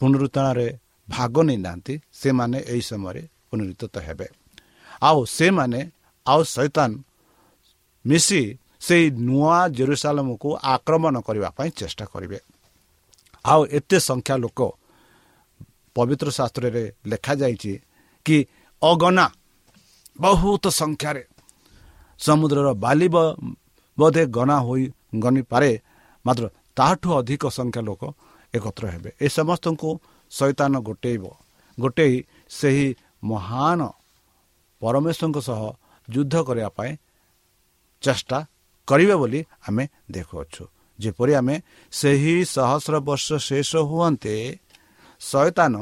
ପୁନରୁତ୍ଥାନରେ 0.00 0.68
ଭାଗ 1.08 1.34
ନେଇନାହାନ୍ତି 1.48 1.94
ସେମାନେ 2.12 2.58
ଏହି 2.72 2.82
ସମୟରେ 2.90 3.22
ପୁନରୁତ୍ତ 3.48 3.96
ହେବେ। 4.06 4.26
ଆଉ 5.02 5.18
ସେମାନେ 5.38 5.80
ଆଉ 6.26 6.40
ଶୈତାନ 6.54 6.90
ମିଶି 8.04 8.40
ସେଇ 8.86 9.04
ନୂଆ 9.26 9.58
ଜେରୁସାଲମକୁ 9.76 10.48
ଆକ୍ରମଣ 10.74 11.14
କରିବା 11.26 11.48
ପାଇଁ 11.56 11.70
ଚେଷ୍ଟା 11.80 12.04
କରିବେ। 12.12 12.38
ଆଉ 13.44 13.60
ଏତେ 13.78 13.98
ସଂଖ୍ୟା 14.08 14.34
ଲୋକ 14.44 14.60
ପବିତ୍ର 15.96 16.28
ଶାସ୍ତ୍ରରେ 16.30 16.84
ଲେଖାଯାଇଛି 17.06 17.72
କି 18.26 18.36
ଅଗନା 18.82 19.26
ବହୁତ 20.20 20.64
ସଂଖ୍ୟାରେ 20.80 21.22
ସମୁଦ୍ରର 22.20 22.68
ବାଲି 22.84 23.08
ବୋଧେ 23.98 24.24
ଗନା 24.36 24.56
ହୋଇ 24.66 24.84
ଗଣିପାରେ 25.22 25.70
ମାତ୍ର 26.24 26.44
ତାହାଠୁ 26.76 27.08
ଅଧିକ 27.18 27.42
ସଂଖ୍ୟା 27.58 27.82
ଲୋକ 27.88 28.02
ଏକତ୍ର 28.54 28.84
ହେବେ। 28.94 29.10
ଏ 29.20 29.26
ସମସ୍ତଙ୍କୁ 29.28 29.88
ଶୈତାନ 30.32 30.72
ଗୋଟେଇବ। 30.88 31.24
ଗୋଟେଇ 31.78 32.14
ସେହି 32.48 32.86
ମହାନ 33.24 33.80
ପରମେଶ୍ୱରଙ୍କ 34.82 35.38
ସହ 35.48 35.60
ଯୁଦ୍ଧ 36.08 36.34
କରିବା 36.42 36.68
ପାଇଁ 36.68 36.92
ଚେଷ୍ଟା 38.02 38.38
କରିବେ 38.88 39.14
ବୋଲି 39.14 39.40
ଆମେ 39.68 39.84
ଦେଖୁଅଛୁ। 40.10 40.64
ଯେପରି 40.98 41.32
ଆମେ 41.34 41.54
ସେହି 41.92 42.34
ସହସ୍ର 42.54 42.94
ବର୍ଷ 43.08 43.28
ଶେଷ 43.48 43.70
ହୁଅନ୍ତେ 43.90 44.34
ଶୟତାନ 45.20 45.74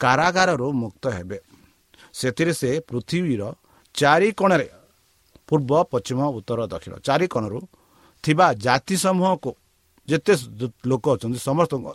କାରାଗାରରୁ 0.00 0.68
ମୁକ୍ତ 0.72 1.04
ହେବେ। 1.16 1.38
ସେଥିରେ 2.12 2.52
ସେ 2.52 2.70
ପୃଥିବୀର 2.88 3.42
ଚାରି 3.94 4.28
କୋଣରେ 4.32 4.68
ପୂର୍ବ 5.46 5.70
ପଶ୍ଚିମ 5.90 6.20
ଉତ୍ତର 6.38 6.60
ଦକ୍ଷିଣ 6.72 6.94
ଚାରି 7.06 7.26
କୋଣରୁ 7.26 7.58
ଥିବା 8.24 8.46
ଜାତି 8.64 8.96
ସମୂହକୁ 9.04 9.50
ଯେତେ 10.08 10.32
ଲୋକ 10.90 11.04
ଅଛନ୍ତି 11.14 11.38
ସମସ୍ତଙ୍କୁ 11.48 11.90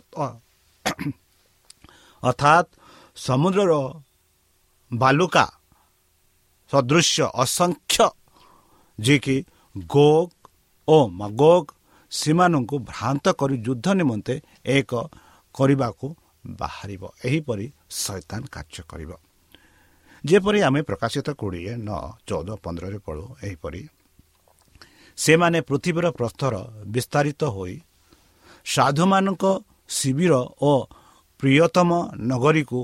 ଅର୍ଥାତ୍ 2.22 2.68
ସମୁଦ୍ରର 3.16 3.72
ବାଲୁକା 4.90 5.46
ସଦୃଶ୍ୟ 6.72 7.24
ଅସଂଖ୍ୟ 7.42 8.06
ଯିଏକି 8.98 9.36
ଗୋଗ 9.76 10.28
ଓ 10.88 10.96
ମଗୋଗ 11.20 11.64
ସେମାନଙ୍କୁ 12.12 12.76
ଭ୍ରାନ୍ତ 12.90 13.26
କରି 13.40 13.56
ଯୁଦ୍ଧ 13.66 13.86
ନିମନ୍ତେ 14.00 14.34
ଏକ 14.76 14.92
କରିବାକୁ 15.54 16.06
ବାହାରିବ। 16.60 17.02
ଏହିପରି 17.24 17.66
ଶୈତାନ 18.02 18.42
କାର୍ଯ୍ୟ 18.54 18.82
କରିବ। 18.90 19.10
ଯେପରି 20.24 20.58
ଆମେ 20.68 20.80
ପ୍ରକାଶିତ 20.82 21.28
କୋଡ଼ିଏ 21.40 21.72
ନଅ 21.86 22.00
ଚଉଦ 22.28 22.48
ପନ୍ଦରରେ 22.64 22.98
ପଢ଼ୁ 23.06 23.24
ଏହିପରି 23.46 23.80
ସେମାନେ 25.20 25.58
ପୃଥିବୀର 25.68 26.06
ପ୍ରସ୍ତର 26.18 26.54
ବିସ୍ତାରିତ 26.94 27.42
ହୋଇ 27.54 27.76
ସାଧୁମାନଙ୍କ 28.66 29.44
ଶିବିର 29.96 30.32
ଓ 30.62 30.72
ପ୍ରିୟତମ 31.40 31.90
ନଗରୀକୁ 32.30 32.80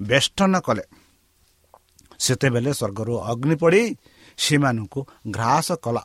ବେଷ୍ଟନ 0.00 0.54
କଲେ। 0.66 0.84
ସେତେବେଳେ 2.20 2.70
ସ୍ୱର୍ଗରୁ 2.78 3.14
ଅଗ୍ନି 3.30 3.56
ପଡ଼ି 3.62 3.82
ସେମାନଙ୍କୁ 4.38 5.00
ଘ୍ରାସ 5.34 5.68
କଲା। 5.84 6.02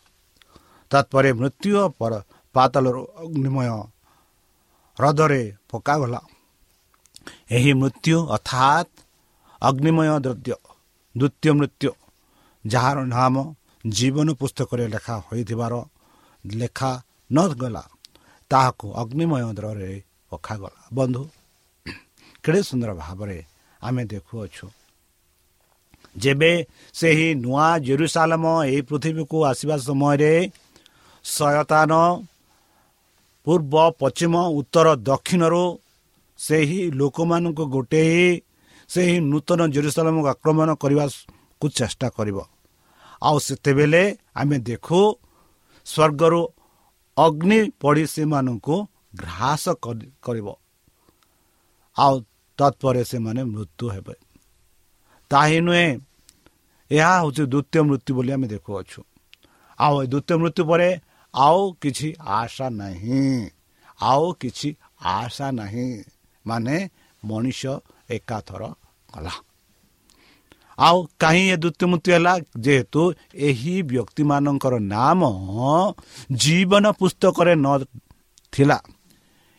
ତତ୍ପରେ 0.92 1.30
ମୃତ୍ୟୁ 1.40 1.72
ପାତଳରୁ 2.56 3.02
ଅଗ୍ନିମୟ 3.24 3.68
ହ୍ରଦରେ 4.98 5.42
ପକାଗଲା। 5.70 6.22
ଏହି 7.56 7.72
ମୃତ୍ୟୁ 7.82 8.18
ଅର୍ଥାତ୍ 8.36 8.92
ଅଗ୍ନିମୟ 9.62 10.08
ଦ୍ରବ୍ୟ 10.26 10.54
ଦ୍ୱିତୀୟ 11.16 11.52
ମୃତ୍ୟୁ 11.60 11.92
ଯାହାର 12.66 12.98
ନାମ 13.14 13.36
ଜୀବନ 13.86 14.28
ପୁସ୍ତକରେ 14.34 14.86
ଲେଖା 14.88 15.16
ହୋଇଥିବାର 15.28 15.74
ଲେଖା 16.46 16.92
ନଗଲା 17.32 17.84
ତାହାକୁ 18.52 18.86
ଅଗ୍ନିମୟ 19.02 19.54
ଦ୍ରରେ 19.54 19.92
ପକାଗଲା। 20.32 20.82
ବନ୍ଧୁ 20.94 21.24
କେଡ଼େ 22.44 22.62
ସୁନ୍ଦର 22.70 22.92
ଭାବରେ 22.94 23.38
ଆମେ 23.82 24.04
ଦେଖୁଅଛୁ। 24.06 24.66
ଯେବେ 26.18 26.52
ସେହି 26.94 27.28
ନୂଆ 27.36 27.68
ଜେରୁସାଲମ 27.86 28.44
ଏହି 28.68 28.82
ପୃଥିବୀକୁ 28.90 29.38
ଆସିବା 29.46 29.76
ସମୟରେ 29.88 30.34
ସୟତାନ 31.26 31.92
ପୂର୍ବ 33.46 33.74
ପଶ୍ଚିମ 34.00 34.34
ଉତ୍ତର 34.60 34.88
ଦକ୍ଷିଣରୁ 35.10 35.64
ସେହି 36.40 36.80
ଲୋକମାନଙ୍କୁ 36.92 37.64
ଗୋଟେଇ 37.66 38.28
ସେହି 38.90 39.16
ନୂତନ 39.32 39.60
ଜେରୁସାଲମକୁ 39.76 40.28
ଆକ୍ରମଣ 40.28 40.70
କରିବାକୁ 40.82 41.66
ଚେଷ୍ଟା 41.78 42.08
କରିବ। 42.18 42.38
ଆଉ 43.26 43.38
ସେତେବେଳେ 43.40 44.04
ଆମେ 44.36 44.58
ଦେଖୁ 44.60 45.02
ସ୍ୱର୍ଗରୁ 45.86 46.42
ଅଗ୍ନି 47.18 47.60
ପଡ଼ି 47.82 48.04
ସେମାନଙ୍କୁ 48.06 48.76
ଘ୍ରାସ 49.16 49.64
କରିବ। 50.24 50.48
ଆଉ 51.98 52.16
ତତ୍ପରେ 52.60 53.04
ସେମାନେ 53.04 53.42
ମୃତ୍ୟୁ 53.44 53.86
ହେବେ। 53.90 54.16
ତାହିଁ 55.32 55.60
ନୁହେଁ 55.60 55.90
ଏହା 56.92 57.14
ହେଉଛି 57.20 57.44
ଦ୍ୱିତୀୟ 57.54 57.82
ମୃତ୍ୟୁ 57.90 58.12
ବୋଲି 58.16 58.32
ଆମେ 58.32 58.48
ଦେଖୁଅଛୁ। 58.48 59.00
ଆଉ 59.80 59.94
ଏ 60.04 60.06
ଦ୍ୱିତୀୟ 60.08 60.36
ମୃତ୍ୟୁ 60.42 60.64
ପରେ 60.70 60.90
ଆଉ 61.34 61.62
କିଛି 61.82 62.08
ଆଶା 62.40 62.68
ନାହିଁ। 62.70 63.50
ଆଉ 64.02 64.26
କିଛି 64.34 64.70
ଆଶା 65.16 65.48
ନାହିଁ। 65.52 65.88
ମାନେ 66.46 66.76
ମଣିଷ 67.24 67.62
ଏକାଥର 68.10 68.62
କଲା 69.14 69.34
ଆଉ 70.78 70.98
କାହିଁ 71.20 71.44
ଏ 71.52 71.56
ଦ୍ୱିତୀୟ 71.56 71.86
ମୃତ୍ୟୁ 71.92 72.10
ହେଲା? 72.14 72.34
ଯେହେତୁ 72.58 73.02
ଏହି 73.34 73.76
ବ୍ୟକ୍ତିମାନଙ୍କର 73.82 74.74
ନାମ 74.80 75.22
ଜୀବନ 76.32 76.86
ପୁସ୍ତକରେ 76.92 77.54
ନଥିଲା 77.56 78.78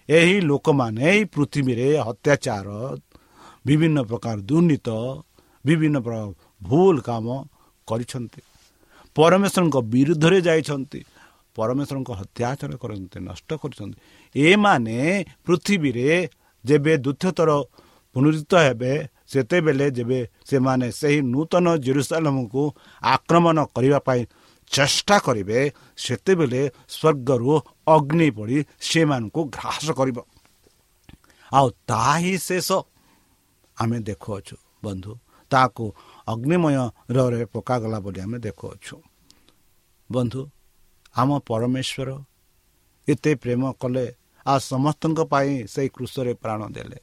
ଏହି 0.08 0.36
ଲୋକମାନେ 0.40 1.02
ଏହି 1.10 1.24
ପୃଥିବୀରେ 1.24 1.88
ଅତ୍ୟାଚାର 2.10 2.68
ବିଭିନ୍ନ 3.66 3.98
ପ୍ରକାର 4.02 4.36
ଦୁର୍ନୀତ 4.40 4.88
ବିଭିନ୍ନ 5.64 5.96
ପ୍ରକାର 5.98 6.24
ଭୁଲ 6.62 6.96
କାମ 7.00 7.26
କରିଛନ୍ତି। 7.88 8.40
ପରମେଶ୍ୱରଙ୍କ 9.16 9.76
ବିରୁଦ୍ଧରେ 9.94 10.38
ଯାଇଛନ୍ତି। 10.40 11.00
ପରମେଶ୍ୱରଙ୍କ 11.56 12.10
ହତ୍ୟାଚାର 12.20 12.72
କରନ୍ତି 12.76 13.18
ନଷ୍ଟ 13.20 13.50
କରୁଛନ୍ତି। 13.62 13.96
ଏମାନେ 14.34 14.98
ପୃଥିବୀରେ 15.44 16.08
ଯେବେ 16.64 16.92
ଦ୍ୱିତୀୟ 16.96 17.30
ଥର 17.38 17.50
ପୁନରୁତ 18.14 18.52
ହେବେ 18.66 18.92
ସେତେବେଳେ 19.28 19.86
ଯେବେ 19.90 20.20
ସେମାନେ 20.48 20.86
ସେହି 20.92 21.18
ନୂତନ 21.32 21.66
ଜେରୁସାଲମକୁ 21.76 22.62
ଆକ୍ରମଣ 23.02 23.56
କରିବା 23.74 23.98
ପାଇଁ 23.98 24.22
ଚେଷ୍ଟା 24.70 25.16
କରିବେ 25.18 25.58
ସେତେବେଳେ 25.96 26.62
ସ୍ୱର୍ଗରୁ 26.88 27.52
ଅଗ୍ନି 27.86 28.28
ପଡ଼ି 28.30 28.58
ସେମାନଙ୍କୁ 28.80 29.40
ଘ୍ରାସ 29.56 29.86
କରିବ। 29.98 30.18
ଆଉ 31.52 31.66
ତାହା 31.88 32.14
ହିଁ 32.18 32.34
ଶେଷ। 32.38 32.70
ଆମେ 33.76 33.98
ଦେଖୁଅଛୁ 34.08 34.56
ବନ୍ଧୁ 34.84 35.12
ତାହାକୁ 35.50 35.84
ଅଗ୍ନିମୟରେ 36.28 37.44
ପକାଗଲା 37.54 37.98
ବୋଲି 38.00 38.20
ଆମେ 38.20 38.38
ଦେଖୁଅଛୁ। 38.38 38.96
ବନ୍ଧୁ 40.10 40.40
ଆମ 41.16 41.30
ପରମେଶ୍ୱର 41.48 42.08
ଏତେ 43.08 43.32
ପ୍ରେମ 43.42 43.62
କଲେ 43.80 44.06
ଆଉ 44.46 44.58
ସମସ୍ତଙ୍କ 44.70 45.20
ପାଇଁ 45.32 45.50
ସେଇ 45.66 45.88
କୃଷରେ 45.94 46.32
ପ୍ରାଣ 46.42 46.60
ଦେଲେ। 46.76 46.98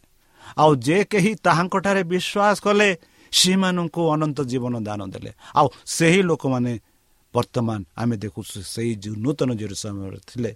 ଆଉ 0.61 0.71
ଯେ 0.85 0.97
କେହି 1.11 1.31
ତାହାଙ୍କଠାରେ 1.45 2.01
ବିଶ୍ୱାସ 2.13 2.55
କଲେ 2.65 2.89
ସେମାନଙ୍କୁ 3.33 4.01
ଅନନ୍ତ 4.13 4.39
ଜୀବନ 4.51 4.73
ଦାନ 4.87 5.01
ଦେଲେ। 5.13 5.31
ଆଉ 5.59 5.67
ସେହି 5.95 6.21
ଲୋକମାନେ 6.29 6.73
ବର୍ତ୍ତମାନ 7.33 7.79
ଆମେ 8.01 8.15
ଦେଖୁଛୁ 8.23 8.57
ସେଇ 8.73 8.91
ଯେଉଁ 9.03 9.15
ନୂତନ 9.23 9.49
ସମୟରେ 9.73 10.19
ଥିଲେ। 10.29 10.51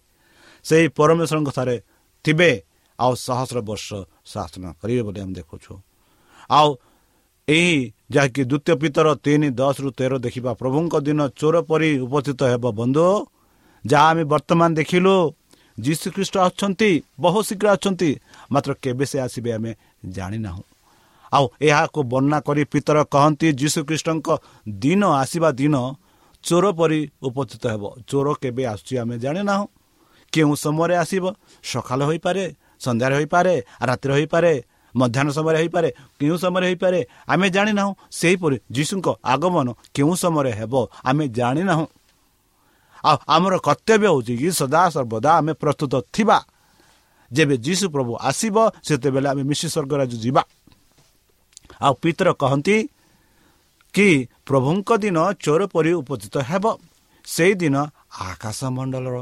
ସେହି 0.65 0.87
ପରମେଶ୍ୱରଙ୍କ 0.97 1.49
ଠାରେ 1.57 1.75
ଥିବେ 2.25 2.51
ଆଉ 2.99 3.13
ସହସ୍ର 3.25 3.57
ବର୍ଷ 3.69 3.87
ଶାସନ 4.25 4.63
କରିବେ 4.81 5.01
ବୋଲି 5.07 5.19
ଆମେ 5.23 5.33
ଦେଖୁଛୁ। 5.39 5.73
ଆଉ 6.49 6.69
ଏହି 7.47 7.77
ଯାହାକି 8.11 8.41
ଦ୍ୱିତୀୟ 8.51 8.73
ପିତର 8.81 9.07
ତିନି 9.25 9.47
ଦଶରୁ 9.59 9.89
ତେର 9.97 10.13
ଦେଖିବା 10.25 10.51
ପ୍ରଭୁଙ୍କ 10.61 10.93
ଦିନ 11.07 11.19
ଚୋର 11.39 11.55
ପରି 11.69 11.89
ଉପସ୍ଥିତ 12.05 12.41
ହେବ 12.51 12.65
ବନ୍ଧୁ। 12.79 13.07
ଯାହା 13.85 14.07
ଆମେ 14.11 14.23
ବର୍ତ୍ତମାନ 14.33 14.69
ଦେଖିଲୁ 14.79 15.13
ଯୀଶୁଖ୍ରୀଷ୍ଟ 15.77 16.35
ଅଛନ୍ତି 16.47 16.91
ବହୁ 17.19 17.39
ଶୀଘ୍ର 17.47 17.67
ଅଛନ୍ତି। 17.77 18.11
ମାତ୍ର 18.51 18.71
କେବେ 18.83 19.05
ସେ 19.05 19.17
ଆସିବେ 19.19 19.49
ଆମେ 19.57 19.71
ଜାଣିନାହୁଁ 20.09 20.63
ଆଉ 21.31 21.45
ଏହାକୁ 21.61 21.99
ବର୍ଣ୍ଣନା 22.11 22.39
କରି 22.47 22.63
ପିତର 22.71 22.97
କହନ୍ତି 23.13 23.47
ଯୀଶୁଖ୍ରୀଷ୍ଟଙ୍କ 23.59 24.27
ଦିନ 24.79 25.01
ଆସିବା 25.21 25.49
ଦିନ 25.59 25.75
ଚୋର 26.43 26.65
ପରି 26.79 26.99
ଉପସ୍ଥିତ 27.21 27.63
ହେବ 27.73 27.83
ଚୋର 28.09 28.27
କେବେ 28.41 28.63
ଆସୁଛି 28.71 28.93
ଆମେ 29.01 29.15
ଜାଣିନାହୁଁ 29.23 29.65
କେଉଁ 30.33 30.53
ସମୟରେ 30.55 30.95
ଆସିବ 31.03 31.23
ସକାଳ 31.63 31.99
ହୋଇପାରେ 32.09 32.43
ସନ୍ଧ୍ୟାରେ 32.81 33.15
ହୋଇପାରେ 33.19 33.53
ରାତିରେ 33.81 34.13
ହୋଇପାରେ 34.13 34.53
ମଧ୍ୟାହ୍ନ 34.95 35.29
ସମୟରେ 35.37 35.57
ହୋଇପାରେ 35.61 35.89
କେଉଁ 36.19 36.37
ସମୟରେ 36.43 36.65
ହୋଇପାରେ 36.69 36.99
ଆମେ 37.27 37.47
ଜାଣିନାହୁଁ 37.49 37.91
ସେହିପରି 38.11 38.57
ଯୀଶୁଙ୍କ 38.75 39.07
ଆଗମନ 39.33 39.67
କେଉଁ 39.95 40.13
ସମୟରେ 40.23 40.51
ହେବ 40.59 40.73
ଆମେ 41.03 41.25
ଜାଣିନାହୁଁ 41.37 41.85
ଆଉ 43.03 43.17
ଆମର 43.27 43.53
କର୍ତ୍ତବ୍ୟ 43.59 44.07
ହେଉଛି 44.07 44.33
କି 44.39 44.47
ସଦା 44.59 44.81
ସର୍ବଦା 44.95 45.29
ଆମେ 45.39 45.53
ପ୍ରସ୍ତୁତ 45.53 45.93
ଥିବା 46.13 46.37
ଯେବେ 47.31 47.55
ଯୀଶୁ 47.65 47.85
ପ୍ରଭୁ 47.93 48.11
ଆସିବ 48.29 48.55
ସେତେବେଳେ 48.87 49.27
ଆମେ 49.31 49.43
ମିଶି 49.49 49.67
ସ୍ୱର୍ଗରାଜ 49.73 50.11
ଯିବା। 50.23 50.41
ଆଉ 51.81 51.93
ପିତର 52.01 52.29
କହନ୍ତି 52.41 52.77
କି 53.93 54.07
ପ୍ରଭୁଙ୍କ 54.47 54.89
ଦିନ 55.03 55.17
ଚୋର 55.43 55.61
ପରି 55.73 55.91
ଉପସ୍ଥିତ 56.01 56.35
ହେବ। 56.49 56.65
ସେହିଦିନ 57.25 57.75
ଆକାଶ 58.27 58.59
ମଣ୍ଡଳର 58.75 59.17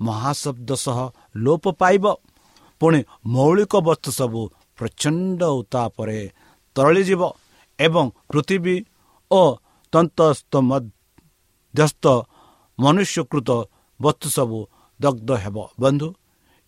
ମହାଶବ୍ଦ 0.00 0.70
ସହ 0.84 0.98
ଲୋପ 1.36 1.64
ପାଇବ। 1.80 2.04
ପୁଣି 2.80 3.00
ମୌଳିକ 3.26 3.72
ବସ୍ତୁ 3.86 4.10
ସବୁ 4.18 4.40
ପ୍ରଚଣ୍ଡ 4.78 5.40
ଉତ୍ତାପରେ 5.60 6.18
ତରଳିଯିବ 6.76 7.22
ଏବଂ 7.78 8.04
ପୃଥିବୀ 8.30 8.76
ଓ 9.30 9.42
ତନ୍ତସ୍ତ 9.92 10.52
ମଧ୍ୟସ୍ଥ 10.70 12.04
ମନୁଷ୍ୟକୃତ 12.78 13.50
ବସ୍ତୁ 14.00 14.28
ସବୁ 14.36 14.58
ଦଗ୍ଧ 15.00 15.30
ହେବ। 15.44 15.56
ବନ୍ଧୁ 15.80 16.08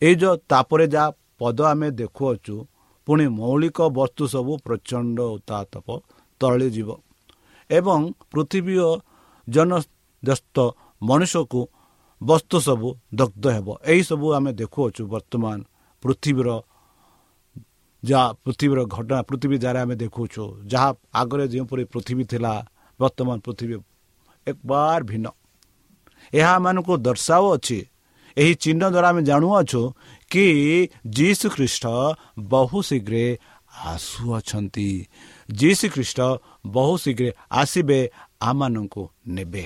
ଏଇ 0.02 0.14
ଯେଉଁ 0.20 0.36
ତାପରେ 0.50 0.86
ଯାହା 0.94 1.08
ପଦ 1.40 1.58
ଆମେ 1.72 1.88
ଦେଖୁଅଛୁ 2.00 2.54
ପୁଣି 3.06 3.24
ମୌଳିକ 3.38 3.78
ବସ୍ତୁ 3.98 4.24
ସବୁ 4.34 4.52
ପ୍ରଚଣ୍ଡ 4.66 5.18
ଉତ୍ତାପ 5.36 5.86
ତରଳିଯିବ 6.40 6.88
ଏବଂ 7.70 8.00
ପୃଥିବୀ 8.32 8.76
ଓ 8.88 8.90
ଜନଦସ୍ତ 9.48 10.56
ମଣିଷକୁ 11.08 11.60
ବସ୍ତୁ 12.20 12.56
ସବୁ 12.66 12.88
ଦଗ୍ଧ 13.18 13.44
ହେବ। 13.56 13.68
ଏହିସବୁ 13.92 14.26
ଆମେ 14.36 14.50
ଦେଖୁଅଛୁ 14.60 15.02
ବର୍ତ୍ତମାନ 15.14 15.58
ପୃଥିବୀର 16.02 16.48
ଯାହା 18.02 18.26
ପୃଥିବୀର 18.44 18.80
ଘଟଣା 18.94 19.18
ପୃଥିବୀ 19.28 19.56
ଦ୍ୱାରା 19.62 19.80
ଆମେ 19.84 19.94
ଦେଖୁଛୁ 20.02 20.42
ଯାହା 20.72 20.88
ଆଗରେ 21.20 21.44
ଯେଉଁପରି 21.52 21.84
ପୃଥିବୀ 21.92 22.24
ଥିଲା 22.30 22.52
ବର୍ତ୍ତମାନ 23.00 23.36
ପୃଥିବୀ 23.46 23.76
ଏକବାର 24.46 25.00
ଭିନ୍ନ। 25.10 25.26
ଏହା 26.32 26.52
ଆମମାନଙ୍କୁ 26.58 26.94
ଦର୍ଶାଉଅଛି 27.06 27.78
ଏହି 28.36 28.52
ଚିହ୍ନ 28.54 28.82
ଦ୍ୱାରା 28.90 29.08
ଆମେ 29.08 29.22
ଜାଣୁଅଛୁ 29.22 29.82
କି 30.30 30.46
ଯୀଶୁ 31.10 31.46
ଖ୍ରୀଷ୍ଟ 31.50 31.84
ବହୁ 32.48 32.78
ଶୀଘ୍ର 32.82 33.16
ଆସୁଅଛନ୍ତି। 33.86 34.88
ଯୀଶୁ 35.52 35.86
ଖ୍ରୀଷ୍ଟ 35.94 36.18
ବହୁ 36.66 36.94
ଶୀଘ୍ର 36.96 37.26
ଆସିବେ 37.50 38.00
ଆମମାନଙ୍କୁ 38.40 39.02
ନେବେ। 39.28 39.64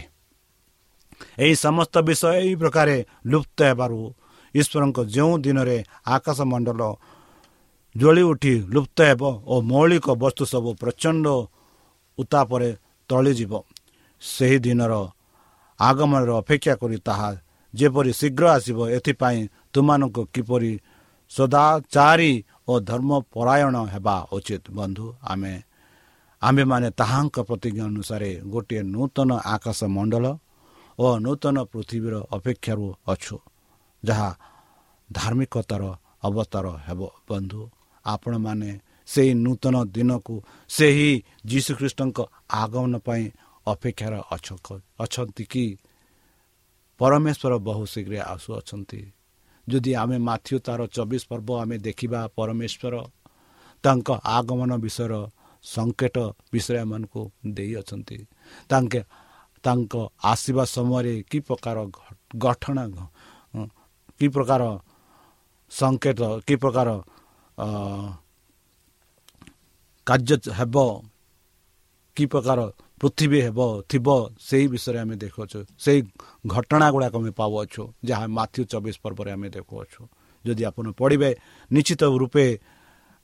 ଏହି 1.38 1.55
ସମସ୍ତ 1.55 1.94
ବିଷୟ 1.98 2.31
ଏହି 2.40 2.55
ପ୍ରକାରେ 2.55 2.96
ଲୁପ୍ତ 3.27 3.59
ହେବାରୁ 3.62 4.01
ଈଶ୍ୱରଙ୍କ 4.55 4.98
ଯେଉଁ 5.14 5.35
ଦିନରେ 5.38 5.77
ଆକାଶ 6.07 6.38
ମଣ୍ଡଳ 6.42 6.81
ଜ୍ୱଳି 7.94 8.22
ଉଠି 8.22 8.55
ଲୁପ୍ତ 8.75 8.98
ହେବ 9.03 9.22
ଓ 9.46 9.55
ମୌଳିକ 9.62 10.07
ବସ୍ତୁ 10.22 10.42
ସବୁ 10.53 10.70
ପ୍ରଚଣ୍ଡ 10.81 11.27
ଉତ୍ତାପରେ 12.18 12.68
ତଳିଯିବ 13.11 13.53
ସେହି 14.22 14.59
ଦିନର 14.59 14.92
ଆଗମନରେ 15.81 16.33
ଅପେକ୍ଷା 16.33 16.75
କରି 16.75 16.98
ତାହା 16.98 17.31
ଯେପରି 17.75 18.13
ଶୀଘ୍ର 18.13 18.45
ଆସିବ 18.57 18.79
ଏଥିପାଇଁ 18.97 19.41
ତୁମମାନଙ୍କୁ 19.73 20.23
କିପରି 20.35 20.73
ସଦାଚାରୀ 21.33 22.33
ଓ 22.69 22.73
ଧର୍ମପରାୟଣ 22.81 23.75
ହେବା 23.93 24.17
ଉଚିତ 24.33 24.65
ବନ୍ଧୁ? 24.71 25.07
ଆମେ 25.23 25.55
ଆମ୍ଭେମାନେ 26.43 26.89
ତାହାଙ୍କ 27.01 27.37
ପ୍ରତିଜ୍ଞା 27.49 27.85
ଅନୁସାରେ 27.85 28.31
ଗୋଟିଏ 28.53 28.83
ନୂତନ 28.95 29.31
ଆକାଶ 29.55 29.81
ମଣ୍ଡଳ 29.97 30.25
ଓ 30.99 31.07
ନୂତନ 31.25 31.57
ପୃଥିବୀର 31.73 32.15
ଅପେକ୍ଷାରୁ 32.37 32.87
ଅଛୁ 33.09 33.37
ଯାହା 34.03 34.29
ଧାର୍ମିକତାର 35.09 35.83
ଅବତାର 36.27 36.67
ହେବ 36.87 37.01
ବନ୍ଧୁ। 37.29 37.63
ଆପଣମାନେ 38.05 38.71
ସେହି 39.09 39.33
ନୂତନ 39.45 39.75
ଦିନକୁ 39.95 40.35
ସେହି 40.71 41.11
ଯୀଶୁଖ୍ରୀଷ୍ଟଙ୍କ 41.47 42.19
ଆଗମନ 42.63 42.93
ପାଇଁ 43.07 43.25
ଅପେକ୍ଷାର 43.67 44.15
ଅଛନ୍ତି 45.01 45.45
କି? 45.53 45.65
ପରମେଶ୍ୱର 47.03 47.53
ବହୁ 47.67 47.85
ଶୀଘ୍ର 47.93 48.15
ଆସୁଅଛନ୍ତି 48.27 49.01
ଯଦି 49.67 49.93
ଆମେ 50.03 50.17
ମାଥ୍ୟୁ 50.29 50.57
ତାର 50.67 50.81
ଚବିଶ 50.95 51.23
ପର୍ବ 51.31 51.49
ଆମେ 51.61 51.77
ଦେଖିବା 51.87 52.21
ପରମେଶ୍ୱର 52.37 52.95
ତାଙ୍କ 53.85 54.09
ଆଗମନ 54.31 54.71
ବିଷୟର 54.85 55.15
ସଙ୍କେତ 55.65 56.17
ବିଷୟ 56.53 56.75
ଏମାନଙ୍କୁ 56.83 57.23
ଦେଇଅଛନ୍ତି 57.49 58.19
ତାଙ୍କେ 58.71 59.01
ତାଙ୍କ 59.65 59.93
ଆସିବା 60.25 60.65
ସମୟରେ 60.75 61.15
କି 61.31 61.38
ପ୍ରକାର 61.47 61.77
ଗଠନ 62.45 62.79
କି 64.19 64.27
ପ୍ରକାର 64.29 64.62
ସଙ୍କେତ 65.73 66.21
କି 66.47 66.55
ପ୍ରକାର 66.57 66.88
କାର୍ଯ୍ୟ 70.07 70.37
ହେବ 70.53 70.77
କି 72.17 72.25
ପ୍ରକାର 72.27 72.59
ପୃଥିବୀ 73.03 73.38
ହେବ 73.47 73.59
ଥିବ 73.91 74.07
ସେହି 74.49 74.67
ବିଷୟରେ 74.73 74.99
ଆମେ 75.05 75.17
ଦେଖୁଅଛୁ। 75.23 75.59
ସେଇ 75.85 76.01
ଘଟଣା 76.47 76.87
ଗୁଡ଼ାକ 76.95 77.15
ଆମେ 77.19 77.33
ପାଉଅଛୁ 77.41 77.83
ଯାହା 78.09 78.27
ମାଥ୍ୟୁ 78.38 78.62
ଚବିଶ 78.73 78.97
ପର୍ବରେ 79.05 79.31
ଆମେ 79.37 79.49
ଦେଖୁଅଛୁ। 79.57 80.01
ଯଦି 80.45 80.62
ଆପଣ 80.71 80.85
ପଢ଼ିବେ 81.01 81.31
ନିଶ୍ଚିତ 81.71 82.03
ରୂପେ 82.23 82.47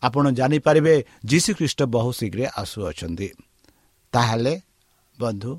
ଆପଣ 0.03 0.25
ଜାଣିପାରିବେ 0.39 0.95
ଯୀଶୁଖ୍ରୀଷ୍ଟ 1.31 1.81
ବହୁ 1.95 2.11
ଶୀଘ୍ର 2.19 2.41
ଆସୁଅଛନ୍ତି। 2.63 3.29
ତାହେଲେ 4.13 4.55
ବନ୍ଧୁ 5.19 5.53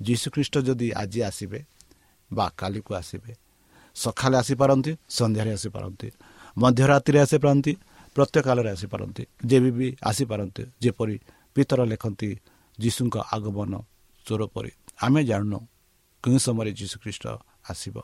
ଯୀଶୁଖ୍ରୀଷ୍ଟ 0.00 0.54
ଯଦି 0.68 0.88
ଆଜି 1.02 1.20
ଆସିବେ 1.28 1.60
ବା 2.30 2.46
କାଲିକୁ 2.58 2.90
ଆସିବେ 3.00 3.32
ସକାଳେ 3.96 4.36
ଆସିପାରନ୍ତି 4.42 4.92
ସନ୍ଧ୍ୟାରେ 5.18 5.50
ଆସିପାରନ୍ତି 5.58 6.08
ମଧ୍ୟରାତ୍ରିରେ 6.56 7.20
ଆସିପାରନ୍ତି 7.26 7.72
ପ୍ରତ୍ୟେକାଳରେ 8.16 8.70
ଆସିପାରନ୍ତି 8.76 9.22
ଯେବେ 9.50 9.70
ବି 9.78 9.88
ଆସିପାରନ୍ତି 10.10 10.62
ଯେପରି 10.82 11.16
ପିତର 11.54 11.80
ଲେଖନ୍ତି 11.92 12.30
ଯୀଶୁଙ୍କ 12.78 13.16
ଆଗମନ 13.34 13.72
ଚୋର 14.26 14.42
ପରି। 14.54 14.72
ଆମେ 15.04 15.20
ଜାଣୁନୁ 15.24 15.58
କେଉଁ 16.24 16.38
ସମୟରେ 16.46 16.70
ଯୀଶୁଖ୍ରୀଷ୍ଟ 16.80 17.24
ଆସିବ। 17.68 17.96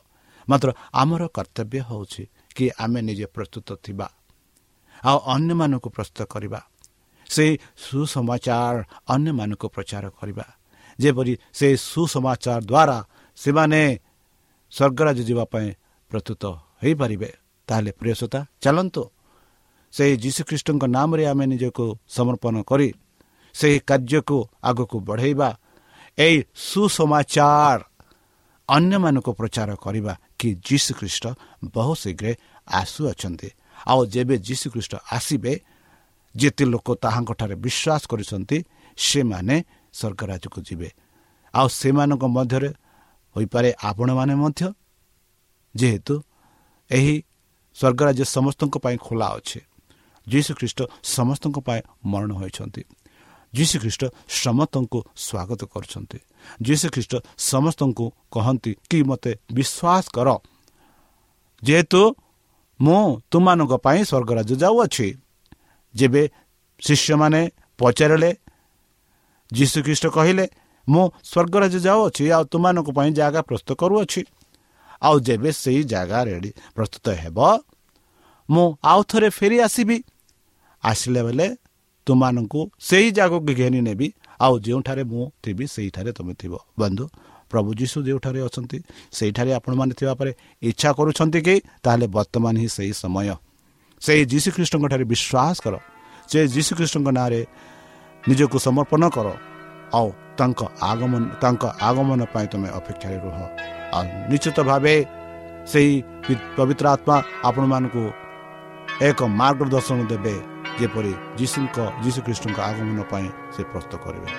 ମାତ୍ର 0.49 0.69
ଆମର 0.93 1.23
କର୍ତ୍ତବ୍ୟ 1.37 1.81
ହେଉଛି 1.89 2.23
କି 2.57 2.65
ଆମେ 2.85 3.01
ନିଜେ 3.09 3.27
ପ୍ରସ୍ତୁତ 3.35 3.69
ଥିବା 3.85 4.07
ଆଉ 5.03 5.19
ଅନ୍ୟମାନଙ୍କୁ 5.35 5.89
ପ୍ରସ୍ତୁତ 5.97 6.21
କରିବା 6.35 6.61
ସେଇ 7.31 7.53
ସୁସମାଚାର 7.85 8.77
ଅନ୍ୟମାନଙ୍କୁ 9.15 9.67
ପ୍ରଚାର 9.75 10.05
କରିବା। 10.19 10.47
ଯେପରି 10.99 11.33
ସେ 11.59 11.69
ସୁସମାଚାର 11.91 12.61
ଦ୍ୱାରା 12.71 12.99
ସେମାନେ 13.39 13.83
ସ୍ୱର୍ଗରାଜ 14.73 15.19
ଯିବା 15.29 15.45
ପାଇଁ 15.53 15.69
ପ୍ରସ୍ତୁତ 16.11 16.43
ହୋଇପାରିବେ 16.81 17.31
ତାହେଲେ 17.69 17.91
ପ୍ରିୟସତା 18.01 18.41
ଚାଲନ୍ତୁ। 18.63 19.03
ସେହି 19.93 20.15
ଯୀଶୁଖ୍ରୀଷ୍ଟଙ୍କ 20.25 20.85
ନାମରେ 20.97 21.25
ଆମେ 21.31 21.45
ନିଜକୁ 21.53 21.85
ସମର୍ପଣ 22.17 22.55
କରି 22.71 22.89
ସେହି 23.59 23.79
କାର୍ଯ୍ୟକୁ 23.89 24.39
ଆଗକୁ 24.71 24.97
ବଢ଼େଇବା 25.09 25.49
ଏହି 26.19 26.39
ସୁସମାଚାର 26.69 27.81
ଅନ୍ୟମାନଙ୍କୁ 28.69 29.33
ପ୍ରଚାର 29.39 29.71
କରିବା 29.85 30.13
କି 30.39 30.49
ଯୀଶୁଖ୍ରୀଷ୍ଟ 30.69 31.25
ବହୁ 31.75 31.93
ଶୀଘ୍ର 32.03 32.27
ଆସୁଅଛନ୍ତି। 32.81 33.49
ଆଉ 33.91 34.01
ଯେବେ 34.15 34.35
ଯୀଶୁଖ୍ରୀଷ୍ଟ 34.49 34.93
ଆସିବେ 35.17 35.53
ଯେତେ 36.35 36.65
ଲୋକ 36.73 36.89
ତାହାଙ୍କଠାରେ 37.05 37.55
ବିଶ୍ୱାସ 37.65 38.03
କରିଛନ୍ତି 38.11 38.59
ସେମାନେ 38.99 39.57
ସ୍ୱର୍ଗରାଜକୁ 39.95 40.59
ଯିବେ। 40.69 40.89
ଆଉ 41.55 41.67
ସେମାନଙ୍କ 41.81 42.25
ମଧ୍ୟରେ 42.37 42.71
ହୋଇପାରେ 43.37 43.71
ଆପଣମାନେ 43.91 44.35
ମଧ୍ୟ 44.43 44.63
ଯେହେତୁ 45.75 46.15
ଏହି 46.91 47.15
ସ୍ୱର୍ଗରାଜ୍ୟ 47.77 48.25
ସମସ୍ତଙ୍କ 48.37 48.75
ପାଇଁ 48.85 48.97
ଖୋଲା 49.07 49.27
ଅଛି। 49.39 49.61
ଯୀଶୁଖ୍ରୀଷ୍ଟ 50.27 50.81
ସମସ୍ତଙ୍କ 51.17 51.57
ପାଇଁ 51.67 51.81
ମରଣ 52.11 52.31
ହୋଇଛନ୍ତି। 52.41 52.83
ଯୀଶୁଖ୍ରୀଷ୍ଟ 53.55 54.03
ସମସ୍ତଙ୍କୁ 54.43 54.99
ସ୍ୱାଗତ 55.17 55.61
କରୁଛନ୍ତି। 55.73 56.19
ଯୀଶୁଖ୍ରୀଷ୍ଟ 56.63 57.15
ସମସ୍ତଙ୍କୁ 57.51 58.05
କହନ୍ତି 58.35 58.73
କି 58.91 58.99
ମୋତେ 59.03 59.33
ବିଶ୍ୱାସ 59.57 60.05
କର। 60.17 60.29
ଯେହେତୁ 61.63 62.01
ମୁଁ 62.81 63.03
ତୁମମାନଙ୍କ 63.31 63.73
ପାଇଁ 63.85 64.01
ସ୍ୱର୍ଗରାଜ 64.05 64.51
ଯାଉଅଛି। 64.63 65.09
ଯେବେ 65.95 66.23
ଶିଷ୍ୟମାନେ 66.83 67.41
ପଚାରିଲେ 67.79 68.31
ଯୀଶୁଖ୍ରୀଷ୍ଟ 69.51 70.07
କହିଲେ 70.07 70.45
ମୁଁ 70.89 71.05
ସ୍ୱର୍ଗରାଜ 71.25 71.75
ଯାଉଅଛି 71.87 72.25
ଆଉ 72.31 72.45
ତୁମମାନଙ୍କ 72.53 72.89
ପାଇଁ 72.99 73.11
ଜାଗା 73.13 73.41
ପ୍ରସ୍ତୁତ 73.43 73.71
କରୁଅଛି। 73.81 74.23
ଆଉ 75.03 75.17
ଯେବେ 75.21 75.51
ସେଇ 75.53 75.83
ଜାଗା 75.83 76.19
ରେଡ଼ି 76.29 76.51
ପ୍ରସ୍ତୁତ 76.77 77.07
ହେବ 77.23 77.39
ମୁଁ 78.49 78.67
ଆଉ 78.85 79.01
ଥରେ 79.11 79.29
ଫେରି 79.29 79.57
ଆସିବି 79.61 79.97
ଆସିଲେ 80.83 81.21
ବେଳେ 81.23 81.47
ତୁମମାନଙ୍କୁ 82.09 82.61
ସେହି 82.89 83.09
ଜାଗାକୁ 83.19 83.51
ଘେନି 83.61 83.81
ନେବି। 83.89 84.09
ଆଉ 84.45 84.55
ଯେଉଁଠାରେ 84.67 85.03
ମୁଁ 85.11 85.23
ଥିବି 85.43 85.65
ସେଇଠାରେ 85.75 86.11
ତୁମେ 86.19 86.33
ଥିବ। 86.41 86.53
ବନ୍ଧୁ 86.81 87.05
ପ୍ରଭୁ 87.51 87.71
ଯୀଶୁ 87.81 87.97
ଯେଉଁଠାରେ 88.07 88.41
ଅଛନ୍ତି 88.49 88.79
ସେଇଠାରେ 89.17 89.51
ଆପଣମାନେ 89.59 89.93
ଥିବା 89.99 90.13
ପରେ 90.21 90.33
ଇଚ୍ଛା 90.63 90.91
କରୁଛନ୍ତି 90.99 91.41
କି 91.47 91.55
ତାହେଲେ 91.85 92.07
ବର୍ତ୍ତମାନ 92.17 92.55
ହିଁ 92.63 92.69
ସେହି 92.77 92.93
ସମୟ। 93.03 93.29
ସେହି 94.03 94.23
ଯୀଶୁଖ୍ରୀଷ୍ଟଙ୍କଠାରେ 94.33 95.05
ବିଶ୍ୱାସ 95.13 95.57
କର। 95.65 95.75
ସେ 96.31 96.39
ଯୀଶୁଖ୍ରୀଷ୍ଟଙ୍କ 96.55 97.09
ନାଁରେ 97.19 97.41
ନିଜକୁ 98.29 98.57
ସମର୍ପଣ 98.67 99.03
କର। 99.17 99.29
ଆଉ 99.99 100.09
ତାଙ୍କ 100.39 100.61
ଆଗମନ 100.91 101.23
ତାଙ୍କ 101.43 101.63
ଆଗମନ 101.89 102.21
ପାଇଁ 102.33 102.47
ତୁମେ 102.53 102.69
ଅପେକ୍ଷାରେ 102.79 103.19
ରୁହ। 103.25 103.39
ଆଉ 103.97 104.05
ନିଶ୍ଚିତ 104.31 104.59
ଭାବେ 104.71 104.95
ସେହି 105.71 105.93
ପବିତ୍ର 106.57 106.87
ଆତ୍ମା 106.95 107.17
ଆପଣମାନଙ୍କୁ 107.49 108.05
ଏକ 109.09 109.19
ମାର୍ଗଦର୍ଶନ 109.41 109.99
ଦେବେ। 110.13 110.37
ଯେପରି 110.81 111.13
ଯୀଶୁଙ୍କ 111.39 111.77
ଯୀଶୁଖ୍ରୀଷ୍ଟଙ୍କ 112.05 112.59
ଆଗମନ 112.71 113.01
ପାଇଁ 113.13 113.29
ସେ 113.55 113.63
ପ୍ରସ୍ତୁତ 113.71 113.95
କରିବେ। 114.05 114.31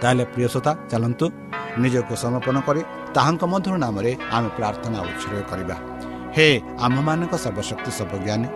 ତାହେଲେ 0.00 0.24
ପ୍ରିୟସତା 0.34 0.72
ଚାଲନ୍ତୁ 0.90 1.26
ନିଜକୁ 1.82 2.14
ସମର୍ପଣ 2.24 2.56
କରି 2.66 2.82
ତାହାଙ୍କ 3.16 3.42
ମଧ୍ୟର 3.52 3.74
ନାମରେ 3.84 4.10
ଆମେ 4.36 4.48
ପ୍ରାର୍ଥନା 4.58 4.98
ଉତ୍ସର୍ଗ 5.08 5.42
କରିବା। 5.50 5.76
ହେ 6.36 6.46
ଆମ୍ଭମାନଙ୍କ 6.86 7.34
ସର୍ବଶକ୍ତି 7.44 7.90
ସର୍ବଜ୍ଞାନୀ 7.98 8.48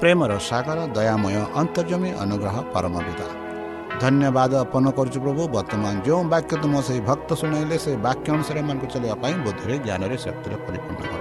ପ୍ରେମର 0.00 0.32
ସାଗର 0.50 0.78
ଦୟାମୟ 0.96 1.34
ଅନ୍ତର୍ଜମୀ 1.60 2.10
ଅନୁଗ୍ରହ 2.24 2.56
ପରମ 2.74 2.94
ବିଦା। 3.06 3.28
ଧନ୍ୟବାଦ 4.02 4.52
ଅର୍ପଣ 4.62 4.84
କରୁଛୁ 4.98 5.18
ପ୍ରଭୁ 5.24 5.42
ବର୍ତ୍ତମାନ 5.56 5.94
ଯେଉଁ 6.06 6.22
ବାକ୍ୟ 6.34 6.52
ତୁମ 6.62 6.74
ସେହି 6.86 7.00
ଭକ୍ତ 7.08 7.30
ଶୁଣାଇଲେ 7.40 7.76
ସେ 7.84 7.90
ବାକ୍ୟ 8.06 8.26
ଅନୁସାରେ 8.36 8.58
ଏମାନଙ୍କୁ 8.64 8.86
ଚଳିବା 8.92 9.16
ପାଇଁ 9.22 9.34
ବୁଦ୍ଧିରେ 9.44 9.74
ଜ୍ଞାନରେ 9.86 10.16
ଶକ୍ତିରେ 10.24 10.56
ପରିପୂର୍ଣ୍ଣ 10.66 11.02
କର। 11.12 11.20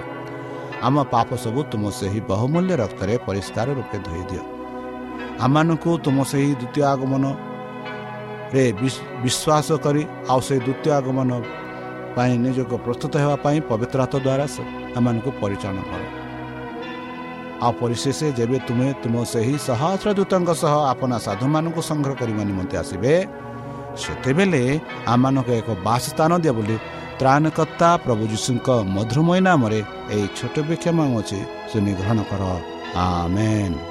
ଆମ 0.87 0.95
ପାପ 1.13 1.29
ସବୁ 1.43 1.59
ତୁମ 1.71 1.83
ସେହି 1.99 2.19
ବହୁମୂଲ୍ୟ 2.31 2.73
ରକ୍ତରେ 2.83 3.13
ପରିଷ୍କାର 3.27 3.67
ରୂପେ 3.79 3.97
ଧୋଇ 4.07 4.23
ଦିଅ। 4.31 4.43
ଆମମାନଙ୍କୁ 5.45 5.91
ତୁମ 6.05 6.17
ସେହି 6.31 6.51
ଦ୍ୱିତୀୟ 6.61 6.81
ଆଗମନରେ 6.93 8.65
ବିଶ୍ୱାସ 9.23 9.67
କରି 9.85 10.01
ଆଉ 10.31 10.39
ସେହି 10.47 10.61
ଦ୍ୱିତୀୟ 10.67 10.89
ଆଗମନ 10.99 11.31
ପାଇଁ 12.15 12.33
ନିଜକୁ 12.45 12.75
ପ୍ରସ୍ତୁତ 12.85 13.13
ହେବା 13.23 13.35
ପାଇଁ 13.45 13.57
ପବିତ୍ର 13.69 13.99
ହାତ 14.03 14.13
ଦ୍ୱାରା 14.25 14.45
ଏମାନଙ୍କୁ 14.97 15.29
ପରିଚାଳନା 15.41 15.83
କର। 15.89 16.01
ଆଉ 17.65 17.73
ପରିଶେଷ 17.81 18.19
ଯେବେ 18.37 18.57
ତୁମେ 18.67 18.87
ତୁମ 19.01 19.15
ସେହି 19.33 19.55
ସହସ୍ର 19.67 20.07
ଦୂତଙ୍କ 20.17 20.49
ସହ 20.61 20.73
ଆପଣା 20.93 21.17
ସାଧୁମାନଙ୍କୁ 21.25 21.81
ସଂଗ୍ରହ 21.89 22.13
କରିବା 22.21 22.43
ନିମନ୍ତେ 22.49 22.75
ଆସିବେ 22.81 23.13
ସେତେବେଳେ 24.01 24.63
ଆମମାନଙ୍କୁ 25.13 25.51
ଏକ 25.59 25.69
ବାସସ୍ଥାନ 25.87 26.31
ଦିଅ 26.43 26.53
ବୋଲି 26.57 26.75
ତ୍ରାଣକର୍ତ୍ତା 27.19 27.89
ପ୍ରଭୁ 28.05 28.23
ଯୀଶୁଙ୍କ 28.33 28.67
ମଧୁରମୟ 28.95 29.39
ନାମରେ 29.47 29.79
ଏହି 30.13 30.25
ଛୋଟ 30.37 30.55
ବିକ୍ଷମ 30.69 30.97
ଅଛି 31.19 31.39
ଶୁନି 31.69 31.91
ଗ୍ରହଣ 31.99 32.19
କର। 32.29 32.43
ଆମେନ୍। 33.05 33.90